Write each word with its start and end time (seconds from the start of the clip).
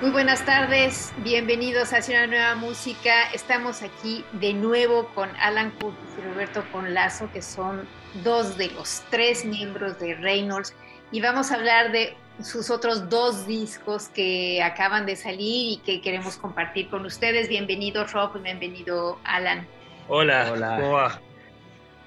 Muy 0.00 0.12
buenas 0.12 0.46
tardes, 0.46 1.12
bienvenidos 1.18 1.92
a 1.92 1.98
una 2.08 2.26
nueva 2.26 2.54
música. 2.54 3.30
Estamos 3.34 3.82
aquí 3.82 4.24
de 4.32 4.54
nuevo 4.54 5.08
con 5.08 5.28
Alan 5.36 5.72
Curtis 5.72 6.08
y 6.16 6.22
Roberto 6.22 6.64
Conlazo, 6.72 7.30
que 7.30 7.42
son 7.42 7.86
dos 8.24 8.56
de 8.56 8.70
los 8.70 9.02
tres 9.10 9.44
miembros 9.44 9.98
de 9.98 10.14
Reynolds, 10.14 10.74
y 11.12 11.20
vamos 11.20 11.52
a 11.52 11.56
hablar 11.56 11.92
de 11.92 12.16
sus 12.42 12.70
otros 12.70 13.10
dos 13.10 13.46
discos 13.46 14.08
que 14.08 14.62
acaban 14.62 15.04
de 15.04 15.16
salir 15.16 15.72
y 15.72 15.82
que 15.84 16.00
queremos 16.00 16.38
compartir 16.38 16.88
con 16.88 17.04
ustedes. 17.04 17.50
Bienvenido 17.50 18.06
Rob 18.06 18.38
y 18.38 18.40
bienvenido 18.40 19.18
Alan. 19.24 19.66
Hola, 20.08 20.50
Hola. 20.50 20.76
¿cómo 20.80 20.92
va? 20.92 21.20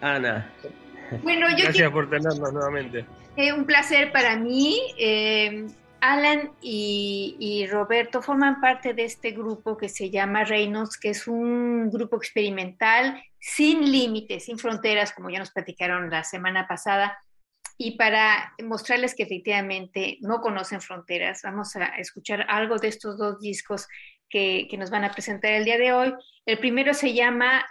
Ana. 0.02 0.52
Bueno, 1.22 1.48
yo 1.52 1.66
Gracias 1.66 1.92
por 1.92 2.10
tenernos 2.10 2.54
nuevamente. 2.54 3.06
Eh, 3.36 3.54
un 3.54 3.66
placer 3.66 4.12
para 4.12 4.36
mí. 4.36 4.82
Eh, 4.98 5.68
Alan 6.04 6.52
y, 6.60 7.66
Roberto 7.72 8.22
forman 8.22 8.60
parte 8.60 8.94
de 8.94 9.06
este 9.06 9.32
grupo 9.32 9.78
que 9.78 9.88
se 9.88 10.10
llama 10.10 10.44
Reynolds, 10.44 10.98
que 10.98 11.12
es 11.12 11.28
un 11.28 11.90
grupo 11.90 12.18
experimental 12.18 13.24
sin 13.40 13.90
límites, 13.90 14.44
sin 14.44 14.60
fronteras, 14.60 15.14
como 15.14 15.30
ya 15.30 15.40
nos 15.40 15.52
platicaron 15.52 16.10
la 16.10 16.26
semana 16.26 16.68
pasada. 16.68 17.18
Y 17.78 17.92
para 17.96 18.54
mostrarles 18.62 19.16
que 19.16 19.24
efectivamente 19.24 20.18
no 20.20 20.42
conocen 20.42 20.82
fronteras, 20.82 21.40
vamos 21.42 21.74
a 21.78 21.86
escuchar 21.96 22.48
algo 22.50 22.80
de 22.80 22.90
estos 22.90 23.18
dos 23.18 23.40
discos 23.40 23.88
que, 24.30 24.68
nos 24.78 24.90
van 24.90 25.06
a 25.06 25.12
presentar 25.12 25.54
el 25.54 25.64
día 25.64 25.78
de 25.78 25.94
hoy. 25.94 26.14
El 26.46 26.60
primero 26.60 26.94
se 26.94 27.14
llama 27.14 27.66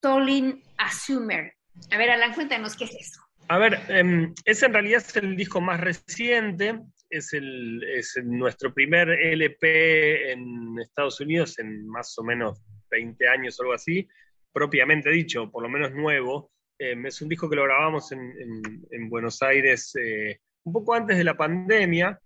Tolin 0.00 0.60
Assumer. 0.76 1.54
A 1.92 1.96
ver, 1.96 2.10
Alan, 2.10 2.34
cuéntanos 2.34 2.74
qué 2.74 2.86
es 2.86 2.96
eso. 2.96 3.20
A 3.46 3.58
ver, 3.58 3.80
em, 3.86 4.34
ese 4.44 4.66
en 4.66 4.72
realidad 4.72 5.04
es 5.06 5.14
el 5.14 5.36
disco 5.36 5.60
más 5.60 5.78
reciente 5.78 6.80
es, 7.10 7.32
el, 7.32 7.82
es 7.82 8.18
nuestro 8.24 8.72
primer 8.72 9.10
LP 9.10 10.32
en 10.32 10.78
Estados 10.78 11.20
Unidos 11.20 11.58
en 11.58 11.86
más 11.88 12.16
o 12.18 12.22
menos 12.22 12.62
20 12.90 13.28
años 13.28 13.58
o 13.58 13.64
algo 13.64 13.74
así, 13.74 14.08
propiamente 14.52 15.10
dicho, 15.10 15.50
por 15.50 15.62
lo 15.62 15.68
menos 15.68 15.92
nuevo. 15.92 16.52
Em, 16.78 17.04
es 17.06 17.20
un 17.20 17.28
disco 17.28 17.50
que 17.50 17.56
lo 17.56 17.64
grabamos 17.64 18.12
en, 18.12 19.10
Buenos 19.10 19.42
Aires 19.42 19.94
eh, 19.96 20.40
un 20.64 20.72
poco 20.72 20.94
antes 20.94 21.18
de 21.18 21.24
la 21.24 21.36
pandemia, 21.36 22.18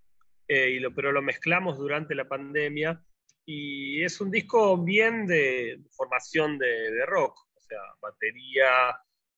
eh, 0.46 0.70
y 0.70 0.78
lo, 0.78 0.94
pero 0.94 1.12
lo 1.12 1.22
mezclamos 1.22 1.78
durante 1.78 2.14
la 2.14 2.28
pandemia. 2.28 3.02
Y 3.46 4.02
es 4.02 4.20
un 4.20 4.30
disco 4.30 4.82
bien 4.82 5.26
de 5.26 5.80
formación 5.90 6.58
de, 6.58 7.04
rock, 7.06 7.36
o 7.54 7.60
sea, 7.60 7.78
batería, 8.00 8.96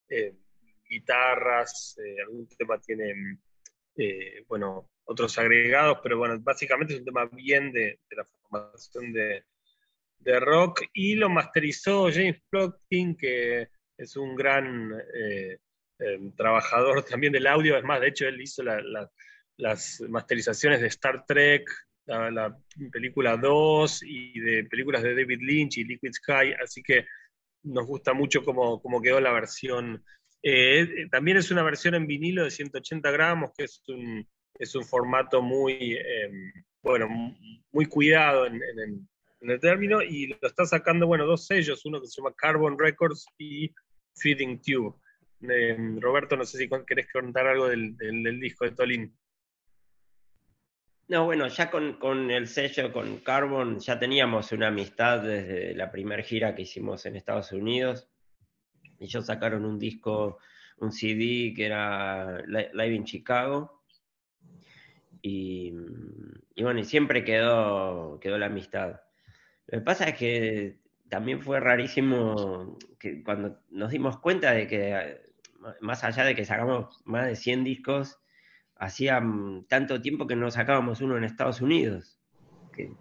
eh, 0.08 0.34
guitarras, 0.88 1.96
algún 2.24 2.46
tema 2.48 2.80
tiene, 2.80 3.38
bueno, 4.46 4.88
otros 5.06 5.38
agregados, 5.38 5.98
pero 6.02 6.18
bueno, 6.18 6.38
básicamente 6.40 6.94
es 6.94 7.00
un 7.00 7.06
tema 7.06 7.26
bien 7.26 7.72
de, 7.72 8.00
la 8.10 8.24
formación 8.24 9.12
de, 9.12 9.42
rock 10.40 10.82
y 10.92 11.14
lo 11.14 11.28
masterizó 11.28 12.10
James 12.12 12.42
Plotkin, 12.50 13.16
que 13.16 13.68
es 13.96 14.16
un 14.16 14.34
gran 14.34 14.92
eh, 15.14 15.58
em, 16.00 16.34
trabajador 16.34 17.04
también 17.04 17.32
del 17.32 17.46
audio, 17.46 17.76
es 17.76 17.84
más, 17.84 18.00
de 18.00 18.08
hecho 18.08 18.26
él 18.26 18.40
hizo 18.40 18.64
las 18.64 20.00
masterizaciones 20.08 20.80
de 20.80 20.88
Star 20.88 21.24
Trek, 21.26 21.70
la, 22.06 22.56
película 22.90 23.36
2 23.36 24.02
y 24.04 24.40
de 24.40 24.64
películas 24.64 25.02
de 25.02 25.14
David 25.14 25.40
Lynch 25.40 25.78
y 25.78 25.84
Liquid 25.84 26.12
Sky, 26.12 26.54
así 26.62 26.82
que 26.82 27.06
nos 27.62 27.86
gusta 27.86 28.12
mucho 28.12 28.44
cómo, 28.44 28.80
cómo 28.80 29.00
quedó 29.00 29.20
la 29.20 29.32
versión. 29.32 30.04
Eh, 30.42 31.08
también 31.10 31.36
es 31.36 31.50
una 31.50 31.62
versión 31.62 31.94
en 31.94 32.06
vinilo 32.06 32.44
de 32.44 32.50
180 32.50 33.10
gramos, 33.10 33.50
que 33.56 33.64
es 33.64 33.82
un, 33.88 34.26
es 34.58 34.74
un 34.74 34.84
formato 34.84 35.42
muy, 35.42 35.96
em, 35.96 36.52
bueno, 36.82 37.08
muy 37.72 37.86
cuidado 37.86 38.46
en, 38.46 38.60
el 39.40 39.60
término 39.60 40.02
y 40.02 40.28
lo 40.28 40.38
está 40.42 40.64
sacando, 40.66 41.06
bueno, 41.06 41.24
dos 41.24 41.46
sellos, 41.46 41.84
uno 41.84 42.00
que 42.00 42.08
se 42.08 42.20
llama 42.20 42.34
Carbon 42.36 42.78
Records 42.78 43.26
y 43.38 43.72
Feeding 44.16 44.60
Tube. 44.60 44.96
Em, 45.42 46.00
Roberto, 46.00 46.36
no 46.36 46.44
sé 46.44 46.58
si 46.58 46.68
querés 46.86 47.06
contar 47.12 47.46
algo 47.46 47.68
del, 47.68 47.96
disco 48.40 48.64
de 48.64 48.72
Tolín. 48.72 49.16
No, 51.08 51.26
bueno, 51.26 51.46
ya 51.46 51.70
con, 51.70 52.30
el 52.30 52.48
sello, 52.48 52.92
con 52.92 53.18
Carbon, 53.18 53.78
ya 53.78 53.98
teníamos 53.98 54.50
una 54.50 54.68
amistad 54.68 55.22
desde 55.22 55.74
la 55.74 55.92
primera 55.92 56.22
gira 56.22 56.54
que 56.54 56.62
hicimos 56.62 57.06
en 57.06 57.14
Estados 57.14 57.52
Unidos. 57.52 58.08
Ellos 58.98 59.26
sacaron 59.26 59.64
un 59.64 59.78
disco, 59.78 60.38
un 60.78 60.90
CD 60.90 61.52
que 61.54 61.66
era 61.66 62.42
Live 62.46 62.94
in 62.94 63.04
Chicago, 63.04 63.75
y, 65.28 66.62
bueno, 66.62 66.78
y 66.80 66.84
siempre 66.84 67.24
quedó, 67.24 68.20
quedó 68.20 68.38
la 68.38 68.46
amistad. 68.46 69.00
Lo 69.66 69.78
que 69.78 69.84
pasa 69.84 70.04
es 70.04 70.16
que 70.16 70.78
también 71.08 71.42
fue 71.42 71.58
rarísimo 71.58 72.78
que 73.00 73.24
cuando 73.24 73.60
nos 73.70 73.90
dimos 73.90 74.18
cuenta 74.20 74.52
de 74.52 74.68
que, 74.68 75.20
más 75.80 76.04
allá 76.04 76.24
de 76.24 76.36
que 76.36 76.44
sacamos 76.44 77.02
más 77.04 77.26
de 77.26 77.34
100 77.34 77.64
discos, 77.64 78.20
hacía 78.76 79.20
tanto 79.68 80.00
tiempo 80.00 80.28
que 80.28 80.36
no 80.36 80.50
sacábamos 80.50 81.00
uno 81.00 81.16
en 81.16 81.24
Estados 81.24 81.60
Unidos 81.60 82.16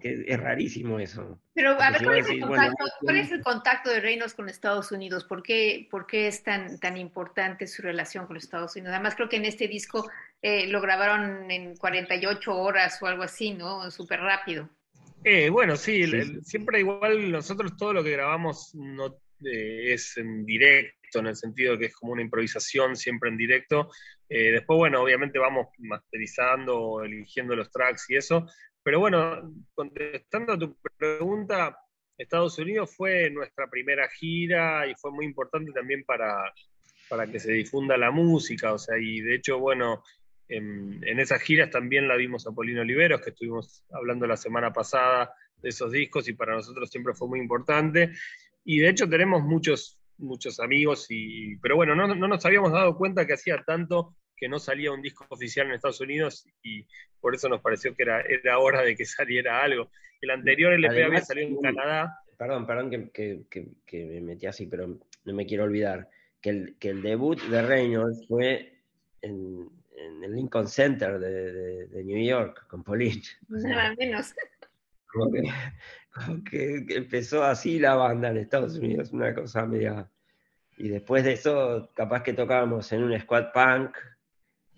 que, 0.00 0.24
es 0.26 0.40
rarísimo 0.40 0.98
eso. 0.98 1.38
Pero 1.54 1.80
a 1.80 1.90
ver, 1.90 2.02
¿cuál, 2.02 2.18
es 3.16 3.30
el 3.30 3.42
contacto, 3.42 3.90
de 3.90 4.00
Reynolds 4.00 4.34
con 4.34 4.48
Estados 4.48 4.92
Unidos? 4.92 5.24
¿Por 5.24 5.42
qué, 5.42 5.86
por 5.90 6.06
qué 6.06 6.28
es 6.28 6.42
tan, 6.42 6.78
tan 6.80 6.96
importante 6.96 7.66
su 7.66 7.82
relación 7.82 8.26
con 8.26 8.36
Estados 8.36 8.74
Unidos? 8.76 8.94
Además, 8.94 9.14
creo 9.14 9.28
que 9.28 9.36
en 9.36 9.44
este 9.44 9.68
disco 9.68 10.08
eh, 10.42 10.66
lo 10.68 10.80
grabaron 10.80 11.50
en 11.50 11.76
48 11.76 12.54
horas 12.54 13.02
o 13.02 13.06
algo 13.06 13.22
así, 13.22 13.52
¿no? 13.52 13.90
Súper 13.90 14.20
rápido. 14.20 14.68
Eh, 15.24 15.48
bueno, 15.50 15.76
sí, 15.76 16.04
siempre 16.42 16.80
igual 16.80 17.32
nosotros 17.32 17.76
todo 17.76 17.92
lo 17.92 18.04
que 18.04 18.12
grabamos 18.12 18.74
no 18.74 19.18
eh, 19.44 19.92
es 19.92 20.16
en 20.18 20.44
directo, 20.44 21.18
en 21.18 21.28
el 21.28 21.36
sentido 21.36 21.76
que 21.78 21.86
es 21.86 21.96
como 21.96 22.12
una 22.12 22.22
improvisación 22.22 22.96
siempre 22.96 23.30
en 23.30 23.36
directo. 23.36 23.90
después, 24.28 24.76
bueno, 24.76 25.02
obviamente 25.02 25.38
vamos 25.38 25.68
masterizando, 25.78 27.02
eligiendo 27.02 27.56
los 27.56 27.70
tracks 27.70 28.10
y 28.10 28.16
eso, 28.16 28.46
pero 28.82 29.00
bueno, 29.00 29.52
contestando 29.74 30.52
a 30.52 30.58
tu 30.58 30.76
pregunta, 30.96 31.76
Estados 32.16 32.58
Unidos 32.58 32.94
fue 32.96 33.30
nuestra 33.30 33.68
primera 33.68 34.08
gira 34.08 34.86
y 34.86 34.94
fue 34.94 35.10
muy 35.10 35.26
importante 35.26 35.72
también 35.72 36.04
para, 36.04 36.52
para 37.08 37.26
que 37.26 37.40
se 37.40 37.52
difunda 37.52 37.96
la 37.96 38.10
música, 38.10 38.72
o 38.72 38.78
sea, 38.78 38.96
y 38.98 39.20
de 39.20 39.34
hecho, 39.34 39.58
bueno, 39.58 40.02
en, 40.48 41.18
esas 41.18 41.42
giras 41.42 41.70
también 41.70 42.08
la 42.08 42.16
vimos 42.16 42.46
a 42.46 42.52
Polino 42.52 42.82
Oliveros, 42.82 43.20
que 43.20 43.30
estuvimos 43.30 43.84
hablando 43.90 44.26
la 44.26 44.36
semana 44.36 44.72
pasada 44.72 45.32
de 45.62 45.70
esos 45.70 45.90
discos 45.90 46.28
y 46.28 46.34
para 46.34 46.54
nosotros 46.54 46.90
siempre 46.90 47.14
fue 47.14 47.28
muy 47.28 47.40
importante. 47.40 48.12
Y 48.64 48.78
de 48.78 48.88
hecho 48.88 49.08
tenemos 49.08 49.42
muchos, 49.42 49.98
muchos 50.18 50.60
amigos, 50.60 51.06
y, 51.10 51.56
pero 51.56 51.76
bueno, 51.76 51.94
no, 51.94 52.14
no 52.14 52.28
nos 52.28 52.44
habíamos 52.44 52.72
dado 52.72 52.96
cuenta 52.96 53.26
que 53.26 53.34
hacía 53.34 53.62
tanto 53.64 54.16
que 54.36 54.48
no 54.48 54.58
salía 54.58 54.92
un 54.92 55.02
disco 55.02 55.24
oficial 55.30 55.66
en 55.66 55.74
Estados 55.74 56.00
Unidos 56.00 56.46
y 56.62 56.86
por 57.20 57.34
eso 57.34 57.48
nos 57.48 57.62
pareció 57.62 57.94
que 57.94 58.02
era, 58.02 58.20
era 58.20 58.58
hora 58.58 58.82
de 58.82 58.94
que 58.94 59.04
saliera 59.06 59.62
algo. 59.62 59.90
El 60.20 60.30
anterior 60.30 60.72
LP 60.72 61.04
había 61.04 61.20
salido 61.22 61.48
en 61.48 61.60
Canadá. 61.60 62.18
Perdón, 62.38 62.66
perdón 62.66 62.90
que, 62.90 63.46
me 63.92 64.20
metí 64.20 64.46
así, 64.46 64.66
pero 64.66 64.86
no 64.86 65.34
me 65.34 65.46
quiero 65.46 65.64
olvidar 65.64 66.08
que 66.40 66.50
el, 66.50 66.76
que 66.78 66.90
el 66.90 67.02
debut 67.02 67.40
de 67.40 67.62
Reynolds 67.62 68.26
fue 68.28 68.74
en, 69.22 69.68
en 69.96 70.22
el 70.22 70.34
Lincoln 70.34 70.68
Center 70.68 71.18
de, 71.18 72.04
New 72.04 72.24
York 72.24 72.66
con 72.68 72.82
Pauline. 72.82 73.22
Nada 73.48 73.94
menos. 73.96 74.34
Como 75.06 75.30
que, 76.44 76.84
empezó 76.88 77.44
así 77.44 77.78
la 77.78 77.94
banda 77.94 78.30
en 78.30 78.38
Estados 78.38 78.76
Unidos, 78.76 79.12
una 79.12 79.34
cosa 79.34 79.66
media. 79.66 80.10
Y 80.78 80.88
después 80.88 81.24
de 81.24 81.32
eso, 81.32 81.90
capaz 81.94 82.22
que 82.22 82.34
tocábamos 82.34 82.92
en 82.92 83.02
un 83.02 83.18
squad 83.18 83.52
punk 83.52 83.96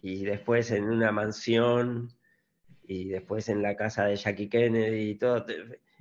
y 0.03 0.25
después 0.25 0.70
en 0.70 0.85
una 0.85 1.11
mansión 1.11 2.12
y 2.85 3.09
después 3.09 3.49
en 3.49 3.62
la 3.62 3.76
casa 3.76 4.06
de 4.06 4.17
Jackie 4.17 4.49
Kennedy 4.49 5.11
y 5.11 5.15
todo. 5.17 5.44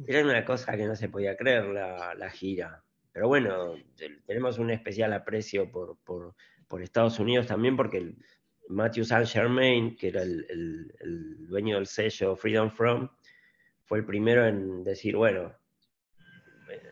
Era 0.06 0.24
una 0.24 0.46
cosa 0.46 0.78
que 0.78 0.86
no 0.86 0.96
se 0.96 1.10
podía 1.10 1.36
creer 1.36 1.66
la, 1.66 2.30
gira. 2.30 2.84
Pero 3.12 3.28
bueno, 3.28 3.76
tenemos 4.26 4.60
un 4.60 4.70
especial 4.70 5.14
aprecio 5.14 5.72
por, 5.72 5.98
por, 6.04 6.36
Estados 6.82 7.20
Unidos 7.20 7.48
también 7.48 7.76
porque 7.76 8.14
Matthew 8.70 9.06
Saint 9.06 9.28
Germain, 9.28 9.96
que 9.96 10.10
era 10.10 10.22
el, 10.22 11.48
dueño 11.48 11.76
del 11.76 11.88
sello 11.88 12.36
Freedom 12.36 12.70
From, 12.70 13.10
fue 13.86 14.00
el 14.00 14.06
primero 14.06 14.46
en 14.46 14.84
decir, 14.84 15.16
bueno, 15.16 15.56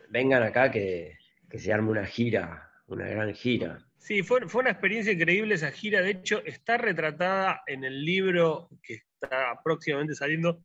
vengan 0.08 0.42
acá 0.42 0.70
que, 0.70 1.18
que 1.50 1.58
se 1.58 1.72
arme 1.72 1.90
una 1.90 2.06
gira, 2.06 2.70
una 2.86 3.06
gran 3.06 3.34
gira. 3.34 3.86
Sí, 3.98 4.22
fue, 4.22 4.48
fue, 4.48 4.62
una 4.62 4.70
experiencia 4.70 5.12
increíble 5.12 5.54
esa 5.54 5.70
gira. 5.70 6.00
De 6.00 6.10
hecho, 6.10 6.42
está 6.44 6.78
retratada 6.78 7.62
en 7.66 7.84
el 7.84 8.04
libro 8.04 8.68
que 8.82 8.94
está 8.94 9.60
próximamente 9.64 10.14
saliendo, 10.14 10.62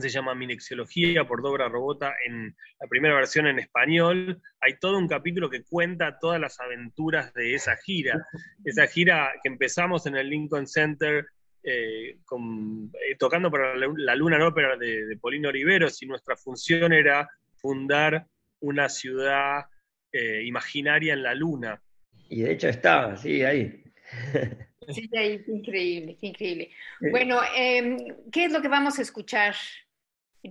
se 0.00 0.08
llama 0.08 0.34
Minexiología 0.34 1.26
por 1.26 1.42
Dobra 1.42 1.68
Robota 1.68 2.14
en 2.26 2.56
la 2.80 2.86
primera 2.88 3.14
versión 3.14 3.46
en 3.46 3.58
español. 3.58 4.40
Hay 4.60 4.78
todo 4.78 4.98
un 4.98 5.08
capítulo 5.08 5.50
que 5.50 5.64
cuenta 5.64 6.18
todas 6.18 6.40
las 6.40 6.60
aventuras 6.60 7.32
de 7.34 7.54
esa 7.54 7.76
gira. 7.76 8.26
Esa 8.64 8.86
gira 8.86 9.32
que 9.42 9.48
empezamos 9.48 10.06
en 10.06 10.16
el 10.16 10.28
Lincoln 10.28 10.66
Center 10.66 11.26
eh, 11.62 12.10
eh, 12.10 13.16
tocando 13.18 13.50
para 13.50 13.74
la, 13.74 14.14
Luna 14.14 14.46
Ópera 14.46 14.76
de, 14.76 15.06
de 15.06 15.16
Polino 15.16 15.48
Oliveros 15.48 16.00
y 16.02 16.06
nuestra 16.06 16.36
función 16.36 16.92
era 16.92 17.28
fundar 17.56 18.26
una 18.60 18.88
ciudad 18.88 19.66
eh, 20.12 20.44
imaginaria 20.44 21.12
en 21.12 21.22
la 21.22 21.34
Luna. 21.34 21.82
Y 22.28 22.42
de 22.42 22.52
hecho 22.52 22.68
está, 22.68 23.16
sí, 23.16 23.42
ahí. 23.42 23.82
Sí, 24.88 25.10
increíble, 25.48 26.16
increíble. 26.20 26.70
Bueno, 27.10 27.40
em, 27.56 27.98
¿qué 28.30 28.44
es 28.44 28.52
lo 28.52 28.62
que 28.62 28.68
vamos 28.68 28.98
a 28.98 29.02
escuchar 29.02 29.56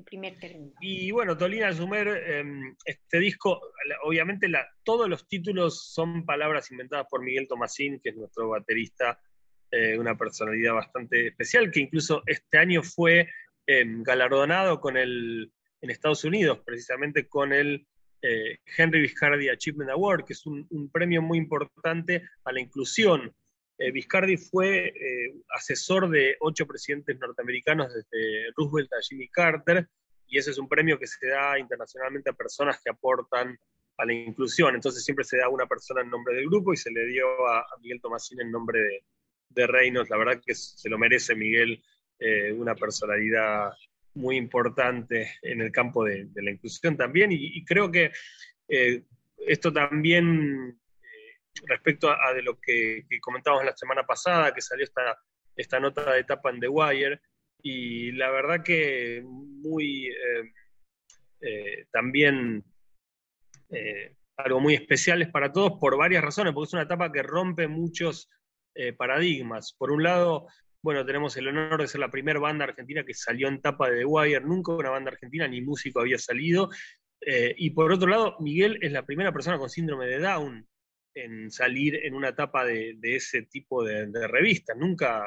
primer 0.04 0.38
término? 0.40 0.74
Y 0.82 1.12
bueno, 1.12 1.38
Tolina 1.38 1.74
Sumer, 1.74 2.08
em, 2.08 2.76
este 2.86 3.20
disco, 3.20 3.62
obviamente 4.04 4.48
todos 4.84 5.10
los 5.10 5.28
títulos 5.28 5.94
son 5.94 6.26
palabras 6.26 6.72
inventadas 6.72 7.08
por 7.10 7.24
Miguel 7.24 7.48
Tomasín, 7.48 8.00
que 8.00 8.10
es 8.10 8.16
nuestro 8.16 8.50
baterista, 8.50 9.20
eh, 9.72 9.98
una 9.98 10.18
personalidad 10.18 10.74
bastante 10.74 11.28
especial, 11.28 11.72
que 11.72 11.82
incluso 11.82 12.24
este 12.26 12.58
año 12.58 12.84
fue 12.84 13.30
em, 13.68 14.04
galardonado 14.04 14.80
con 14.80 14.98
el, 14.98 15.52
en 15.82 15.90
Estados 15.90 16.24
Unidos, 16.24 16.60
precisamente 16.66 17.28
con 17.28 17.52
el 17.52 17.88
eh, 18.22 18.60
Henry 18.78 19.02
Viscardi 19.02 19.50
Achievement 19.50 19.92
Award, 19.92 20.26
que 20.26 20.34
es 20.34 20.46
un 20.46 20.90
premio 20.92 21.22
muy 21.22 21.38
importante 21.38 22.24
a 22.44 22.52
la 22.52 22.62
inclusión 22.62 23.34
eh, 23.78 23.92
Viscardi 23.92 24.38
fue 24.38 24.88
eh, 24.88 25.34
asesor 25.50 26.10
de 26.10 26.38
ocho 26.40 26.66
presidentes 26.66 27.20
norteamericanos 27.20 27.94
desde 27.94 28.52
Roosevelt 28.56 28.92
a 28.94 29.02
Jimmy 29.02 29.28
Carter, 29.30 29.88
y 30.28 30.38
ese 30.38 30.52
es 30.52 30.58
un 30.58 30.70
premio 30.70 30.98
que 30.98 31.08
se 31.08 31.28
da 31.28 31.60
internacionalmente 31.60 32.30
a 32.30 32.34
personas 32.34 32.80
que 32.84 32.90
aportan 32.90 33.58
a 33.98 34.06
la 34.06 34.14
inclusión. 34.14 34.76
Entonces 34.76 35.04
siempre 35.04 35.26
se 35.26 35.38
da 35.38 35.46
a 35.46 35.50
una 35.50 35.68
persona 35.68 36.02
en 36.02 36.10
nombre 36.10 36.36
del 36.36 36.48
grupo 36.48 36.74
y 36.74 36.78
se 36.78 36.92
le 36.92 37.06
dio 37.06 37.48
a, 37.48 37.66
Miguel 37.82 38.02
Tomasín 38.02 38.42
en 38.42 38.52
nombre 38.52 38.80
de, 39.50 39.68
Reinos. 39.68 40.10
La 40.10 40.18
verdad 40.18 40.42
que 40.46 40.56
se 40.56 40.90
lo 40.90 40.98
merece 40.98 41.36
Miguel, 41.36 41.82
eh, 42.20 42.52
una 42.54 42.76
personalidad 42.76 43.72
muy 44.16 44.38
importante 44.38 45.32
en 45.42 45.62
el 45.62 45.72
campo 45.72 46.04
de, 46.04 46.28
la 46.36 46.52
inclusión 46.52 46.98
también, 46.98 47.32
y, 47.32 47.58
y 47.58 47.66
creo 47.66 47.92
que 47.92 48.12
esto 49.38 49.72
también 49.72 50.80
respecto 51.64 52.10
a, 52.10 52.34
de 52.34 52.42
lo 52.42 52.60
que, 52.60 53.06
comentábamos 53.22 53.66
la 53.66 53.76
semana 53.76 54.04
pasada, 54.04 54.54
que 54.54 54.62
salió 54.62 54.84
esta, 54.84 55.18
esta 55.56 55.80
nota 55.80 56.14
de 56.14 56.20
etapa 56.20 56.50
en 56.50 56.60
The 56.60 56.68
Wire, 56.68 57.22
y 57.62 58.12
la 58.12 58.30
verdad 58.30 58.64
que 58.64 59.24
muy 59.26 60.08
eh, 60.08 60.54
eh, 61.42 61.86
también 61.92 62.64
eh, 63.70 64.16
algo 64.38 64.60
muy 64.60 64.76
especial 64.76 65.22
es 65.22 65.30
para 65.30 65.52
todos 65.52 65.80
por 65.80 65.98
varias 65.98 66.24
razones, 66.24 66.54
porque 66.54 66.68
es 66.68 66.74
una 66.74 66.84
etapa 66.84 67.12
que 67.12 67.24
rompe 67.24 67.68
muchos 67.68 68.30
paradigmas. 68.98 69.74
Por 69.78 69.90
un 69.90 70.04
lado, 70.04 70.48
bueno, 70.84 71.06
tenemos 71.06 71.38
el 71.38 71.48
honor 71.48 71.80
de 71.80 71.88
ser 71.88 72.02
la 72.02 72.12
primera 72.12 72.42
banda 72.42 72.66
argentina 72.66 73.06
que 73.06 73.14
salió 73.14 73.48
en 73.48 73.62
tapa 73.62 73.90
de 73.90 74.00
The 74.00 74.06
Wire, 74.06 74.42
nunca 74.42 74.74
una 74.74 74.90
banda 74.90 75.12
argentina 75.12 75.48
ni 75.48 75.62
músico 75.62 76.02
había 76.02 76.18
salido. 76.18 76.70
y 77.22 77.70
por 77.70 77.94
otro 77.94 78.10
lado, 78.10 78.36
Miguel 78.42 78.78
es 78.82 78.92
la 78.92 79.06
primera 79.06 79.32
persona 79.32 79.58
con 79.58 79.70
síndrome 79.70 80.08
de 80.08 80.20
Down 80.20 80.68
en 81.16 81.50
salir 81.50 82.06
en 82.06 82.14
una 82.14 82.30
etapa 82.30 82.66
de, 82.66 82.98
ese 83.02 83.44
tipo 83.44 83.84
de, 83.84 84.28
revistas. 84.28 84.78
Nunca, 84.78 85.26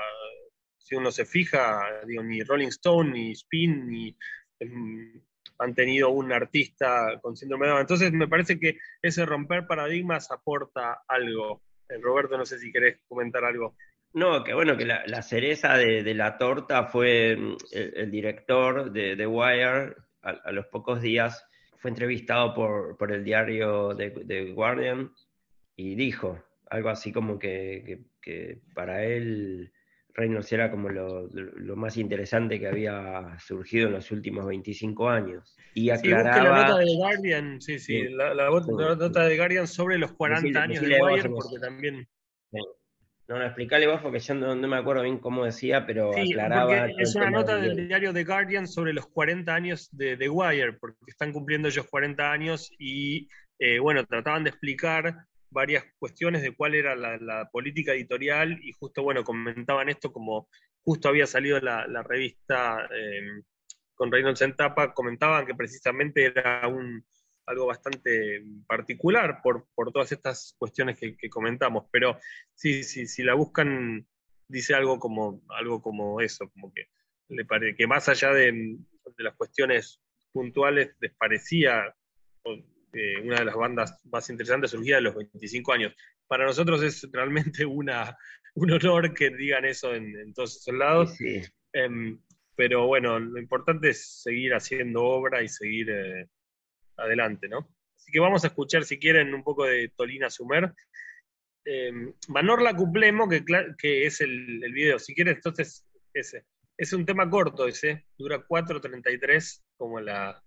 si 0.76 0.94
uno 0.94 1.10
se 1.10 1.24
fija, 1.24 1.82
digo, 2.06 2.22
ni 2.22 2.42
Rolling 2.42 2.68
Stone, 2.68 3.10
ni 3.10 3.32
Spin, 3.32 3.88
ni 3.88 4.16
em, 4.60 5.20
han 5.58 5.74
tenido 5.74 6.10
un 6.10 6.30
artista 6.32 7.18
con 7.20 7.36
síndrome 7.36 7.66
de 7.66 7.70
Down. 7.70 7.80
Entonces 7.80 8.12
me 8.12 8.28
parece 8.28 8.60
que 8.60 8.78
ese 9.02 9.24
romper 9.24 9.66
paradigmas 9.66 10.30
aporta 10.30 11.02
algo. 11.08 11.62
Eh, 11.88 11.98
Roberto, 12.00 12.36
no 12.36 12.44
sé 12.44 12.58
si 12.58 12.70
querés 12.70 13.00
comentar 13.08 13.44
algo. 13.44 13.74
No, 14.12 14.44
que 14.44 14.54
bueno, 14.54 14.76
que 14.76 14.86
la, 14.86 15.22
cereza 15.22 15.76
de, 15.76 16.14
la 16.14 16.38
torta 16.38 16.84
fue 16.84 17.36
mm, 17.36 17.56
el, 17.72 18.10
director 18.10 18.92
de 18.92 19.16
The 19.16 19.26
Wire, 19.26 19.94
a, 20.22 20.52
los 20.52 20.66
pocos 20.66 21.00
días 21.00 21.44
fue 21.78 21.90
entrevistado 21.90 22.54
por, 22.54 23.12
el 23.12 23.24
diario 23.24 23.96
The 23.96 24.52
Guardian 24.52 25.12
y 25.78 25.94
dijo 25.94 26.42
algo 26.70 26.90
así 26.90 27.12
como 27.12 27.38
que, 27.38 28.00
para 28.74 29.04
él 29.04 29.72
Reynolds 30.12 30.52
era 30.52 30.70
como 30.70 30.88
lo, 30.88 31.76
más 31.76 31.96
interesante 31.96 32.58
que 32.58 32.66
había 32.66 33.38
surgido 33.38 33.86
en 33.86 33.94
los 33.94 34.10
últimos 34.10 34.44
25 34.46 35.08
años. 35.08 35.56
Y 35.74 35.90
aclaraba... 35.90 36.42
la 36.42 36.66
nota 36.66 36.78
de 36.78 36.96
Guardian, 36.96 37.60
sí, 37.60 37.78
sí, 37.78 38.08
la, 38.08 38.34
nota 38.50 39.26
de 39.26 39.36
Guardian 39.36 39.68
sobre 39.68 39.96
los 39.98 40.12
40 40.12 40.60
años 40.60 40.82
de 40.82 41.00
Wire, 41.00 41.30
porque 41.30 41.58
también... 41.60 42.06
No, 43.28 43.36
no, 43.36 43.44
explicale 43.44 43.86
vos 43.86 44.00
porque 44.00 44.20
yo 44.20 44.34
no, 44.34 44.56
me 44.56 44.76
acuerdo 44.76 45.02
bien 45.02 45.18
cómo 45.18 45.44
decía, 45.44 45.86
pero 45.86 46.10
aclaraba... 46.10 46.88
Es 46.88 47.14
una 47.14 47.30
nota 47.30 47.56
del 47.56 47.86
diario 47.86 48.12
The 48.12 48.24
Guardian 48.24 48.66
sobre 48.66 48.92
los 48.92 49.06
40 49.06 49.54
años 49.54 49.88
de 49.92 50.16
The 50.16 50.28
Wire, 50.28 50.72
porque 50.72 50.98
están 51.06 51.32
cumpliendo 51.32 51.68
ellos 51.68 51.86
40 51.88 52.32
años 52.32 52.68
y, 52.78 53.28
eh, 53.60 53.78
bueno, 53.78 54.04
trataban 54.04 54.42
de 54.42 54.50
explicar 54.50 55.14
varias 55.50 55.84
cuestiones 55.98 56.42
de 56.42 56.54
cuál 56.54 56.74
era 56.74 56.94
la, 56.94 57.48
política 57.50 57.92
editorial 57.92 58.58
y 58.62 58.72
justo, 58.72 59.02
bueno, 59.02 59.24
comentaban 59.24 59.88
esto 59.88 60.12
como 60.12 60.48
justo 60.82 61.08
había 61.08 61.26
salido 61.26 61.60
la, 61.60 62.02
revista 62.02 62.88
eh, 62.94 63.42
con 63.94 64.12
Reynolds 64.12 64.42
en 64.42 64.56
tapa, 64.56 64.94
comentaban 64.94 65.46
que 65.46 65.54
precisamente 65.54 66.26
era 66.26 66.66
un, 66.68 67.04
algo 67.48 67.66
bastante 67.66 68.42
particular 68.66 69.40
por, 69.42 69.66
todas 69.92 70.12
estas 70.12 70.54
cuestiones 70.58 70.98
que, 70.98 71.30
comentamos, 71.30 71.86
pero 71.90 72.18
sí, 72.54 72.84
sí, 72.84 73.06
si 73.06 73.22
la 73.22 73.34
buscan, 73.34 74.06
dice 74.46 74.74
algo 74.74 74.98
como, 74.98 75.42
algo 75.48 75.82
como 75.82 76.20
eso, 76.20 76.48
como 76.50 76.72
que 76.72 76.88
le 77.28 77.44
pare, 77.44 77.74
que 77.74 77.86
más 77.86 78.08
allá 78.08 78.32
de, 78.32 78.52
de 78.52 79.24
las 79.24 79.34
cuestiones 79.34 80.00
puntuales 80.32 80.94
les 81.00 81.14
parecía 81.14 81.94
eh, 82.92 83.20
una 83.22 83.36
de 83.36 83.44
las 83.44 83.54
bandas 83.54 84.00
más 84.06 84.28
interesantes 84.30 84.70
surgida 84.70 84.96
de 84.96 85.02
los 85.02 85.14
25 85.14 85.72
años. 85.72 85.94
Para 86.26 86.46
nosotros 86.46 86.82
es 86.82 87.08
realmente 87.12 87.64
una, 87.64 88.16
un 88.54 88.70
honor 88.70 89.14
que 89.14 89.30
digan 89.30 89.64
eso 89.64 89.94
en, 89.94 90.32
todos 90.34 90.56
esos 90.56 90.74
lados. 90.74 91.16
Em, 91.72 92.20
pero 92.56 92.86
bueno, 92.86 93.18
lo 93.18 93.38
importante 93.38 93.90
es 93.90 94.22
seguir 94.22 94.54
haciendo 94.54 95.04
obra 95.04 95.42
y 95.42 95.48
seguir 95.48 95.90
eh, 95.90 96.28
adelante, 96.96 97.48
¿no? 97.48 97.68
Así 97.96 98.10
que 98.10 98.20
vamos 98.20 98.44
a 98.44 98.48
escuchar, 98.48 98.84
si 98.84 98.98
quieren, 98.98 99.34
un 99.34 99.44
poco 99.44 99.64
de 99.64 99.92
Tolina 99.96 100.30
Sumer. 100.30 100.72
Eh, 101.64 101.92
Manorla 102.28 102.74
Cuplemo, 102.74 103.28
que, 103.28 103.44
que 103.76 104.06
es 104.06 104.20
el, 104.20 104.64
el, 104.64 104.72
video. 104.72 104.98
Si 104.98 105.14
quieren, 105.14 105.36
entonces, 105.36 105.86
ese. 106.14 106.46
Es 106.76 106.92
un 106.92 107.04
tema 107.04 107.28
corto 107.28 107.66
ese, 107.66 108.06
dura 108.16 108.46
4.33, 108.46 109.62
como 109.76 110.00
la 110.00 110.42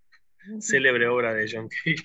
célebre 0.60 1.08
obra 1.08 1.34
de 1.34 1.50
John 1.52 1.70
Cage. 1.70 2.04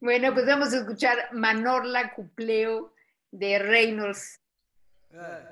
Bueno, 0.00 0.32
pues 0.32 0.46
vamos 0.46 0.72
a 0.72 0.78
escuchar 0.78 1.28
Manorla 1.32 2.14
Cupleo 2.14 2.94
de 3.30 3.58
Reynolds. 3.58 4.40
La 5.10 5.50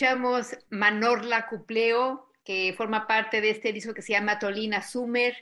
Escuchamos 0.00 0.56
Manorla 0.70 1.46
Cupleo, 1.46 2.32
que 2.42 2.72
forma 2.74 3.06
parte 3.06 3.42
de 3.42 3.50
este 3.50 3.70
disco 3.70 3.92
que 3.92 4.00
se 4.00 4.14
llama 4.14 4.38
Tolina 4.38 4.80
Summer 4.80 5.36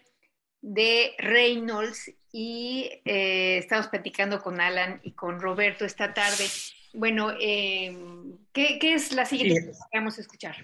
de 0.60 1.12
Reynolds 1.16 2.12
y 2.32 2.90
eh, 3.04 3.58
estamos 3.58 3.86
platicando 3.86 4.40
con 4.40 4.60
Alan 4.60 5.00
y 5.04 5.12
con 5.12 5.40
Roberto 5.40 5.84
esta 5.84 6.12
tarde. 6.12 6.46
Bueno, 6.92 7.34
eh, 7.40 7.96
¿qué, 8.52 8.80
es 8.82 9.12
la 9.12 9.26
siguiente 9.26 9.70
que 9.92 9.98
vamos 9.98 10.18
a 10.18 10.22
escuchar? 10.22 10.56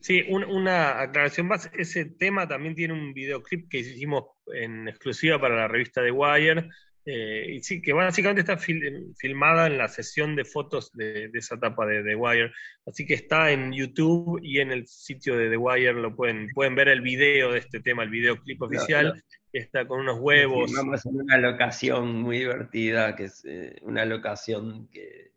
Sí, 0.00 0.24
una 0.28 1.00
aclaración 1.02 1.46
más. 1.46 1.70
Ese 1.74 2.06
tema 2.06 2.48
también 2.48 2.74
tiene 2.74 2.94
un 2.94 3.14
videoclip 3.14 3.68
que 3.70 3.78
hicimos 3.78 4.24
en 4.52 4.88
exclusiva 4.88 5.40
para 5.40 5.54
la 5.54 5.68
revista 5.68 6.02
The 6.02 6.10
Wire, 6.10 6.68
eh, 7.08 7.54
y 7.54 7.62
sí, 7.62 7.80
que 7.80 7.92
básicamente 7.92 8.40
está 8.40 8.58
filmada 8.58 9.68
en 9.68 9.78
la 9.78 9.86
sesión 9.86 10.34
de 10.34 10.44
fotos 10.44 10.92
de, 10.92 11.30
esa 11.34 11.54
etapa 11.54 11.86
de 11.86 12.02
The 12.02 12.16
Wire. 12.16 12.52
Así 12.84 13.06
que 13.06 13.14
está 13.14 13.52
en 13.52 13.72
YouTube 13.72 14.40
y 14.42 14.58
en 14.58 14.72
el 14.72 14.88
sitio 14.88 15.36
de 15.36 15.48
The 15.48 15.56
Wire 15.56 15.92
lo 15.92 16.16
pueden, 16.16 16.48
pueden 16.52 16.74
ver 16.74 16.88
el 16.88 17.02
video 17.02 17.52
de 17.52 17.60
este 17.60 17.78
tema, 17.78 18.02
el 18.02 18.10
videoclip 18.10 18.60
oficial. 18.60 19.22
Está 19.52 19.86
con 19.86 20.00
unos 20.00 20.18
huevos. 20.18 20.72
Vamos 20.72 21.06
en 21.06 21.20
una 21.20 21.38
locación 21.38 22.22
muy 22.22 22.40
divertida, 22.40 23.14
que 23.14 23.24
es 23.24 23.44
eh, 23.44 23.76
una 23.82 24.04
locación 24.04 24.88
que, 24.88 25.30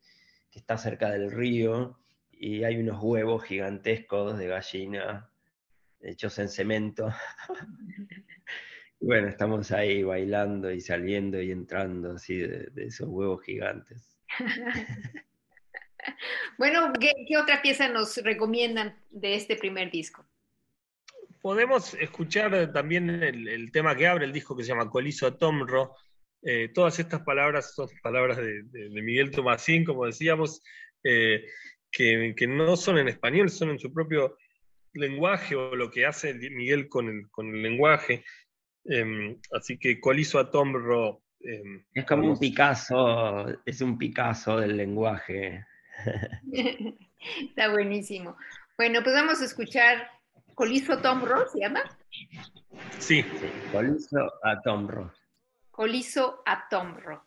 que 0.50 0.60
está 0.60 0.76
cerca 0.76 1.12
del 1.12 1.32
río 1.32 2.00
y 2.32 2.64
hay 2.64 2.78
unos 2.78 2.98
huevos 3.00 3.44
gigantescos 3.44 4.40
de 4.40 4.48
gallina 4.48 5.30
hechos 6.02 6.40
en 6.40 6.50
cemento. 6.50 7.14
Bueno, 9.02 9.30
estamos 9.30 9.72
ahí 9.72 10.04
bailando 10.04 10.72
y 10.72 10.82
saliendo 10.82 11.42
y 11.42 11.52
entrando 11.52 12.14
así 12.14 12.38
de, 12.38 12.70
esos 12.76 13.08
huevos 13.08 13.42
gigantes. 13.44 14.20
bueno, 16.58 16.92
¿qué, 17.00 17.14
otra 17.38 17.62
pieza 17.62 17.88
nos 17.88 18.18
recomiendan 18.18 19.00
de 19.10 19.36
este 19.36 19.56
primer 19.56 19.90
disco? 19.90 20.26
Podemos 21.42 21.94
escuchar 21.94 22.74
también 22.74 23.10
el, 23.10 23.72
tema 23.72 23.96
que 23.96 24.08
abre 24.08 24.26
el 24.26 24.34
disco 24.34 24.56
que 24.56 24.64
se 24.64 24.70
llama 24.70 24.90
Coliso 24.90 25.38
Tomro. 25.38 25.96
Eh, 26.42 26.70
todas 26.74 27.00
estas 27.00 27.22
palabras 27.22 27.74
son 27.74 27.88
palabras 28.04 28.38
de, 28.38 28.90
Miguel 28.90 29.32
Tomasín, 29.32 29.86
como 29.86 30.06
decíamos, 30.06 30.62
eh, 31.06 31.46
que, 31.90 32.36
no 32.48 32.76
son 32.76 32.98
en 32.98 33.08
español, 33.08 33.50
son 33.50 33.70
en 33.70 33.80
su 33.80 33.94
propio 33.94 34.38
lenguaje 34.92 35.56
o 35.56 35.74
lo 35.74 35.90
que 35.90 36.06
hace 36.06 36.34
Miguel 36.34 36.90
con 36.90 37.08
el, 37.08 37.30
con 37.32 37.56
el 37.56 37.62
lenguaje. 37.62 38.26
Em, 38.90 39.40
así 39.52 39.78
que 39.78 40.00
Coliso 40.00 40.40
a 40.40 40.50
Tombro. 40.50 41.22
Em, 41.42 41.86
es 41.94 42.06
como 42.06 42.32
un 42.32 42.40
Picasso, 42.40 43.46
es 43.66 43.82
un 43.82 43.98
Picasso 43.98 44.58
del 44.58 44.76
lenguaje. 44.76 45.66
Está 47.42 47.70
buenísimo. 47.70 48.36
Bueno, 48.78 49.02
pues 49.04 49.14
vamos 49.14 49.42
a 49.42 49.46
escuchar 49.46 50.10
Coliso 50.56 51.00
Tombro, 51.02 51.48
¿se 51.50 51.60
llama? 51.60 51.82
Sí. 52.98 53.24
Coliso 53.72 54.32
a 54.44 54.60
Tombro. 54.62 55.14
Coliso 55.72 56.42
a 56.46 56.68
Tombro. 56.68 57.24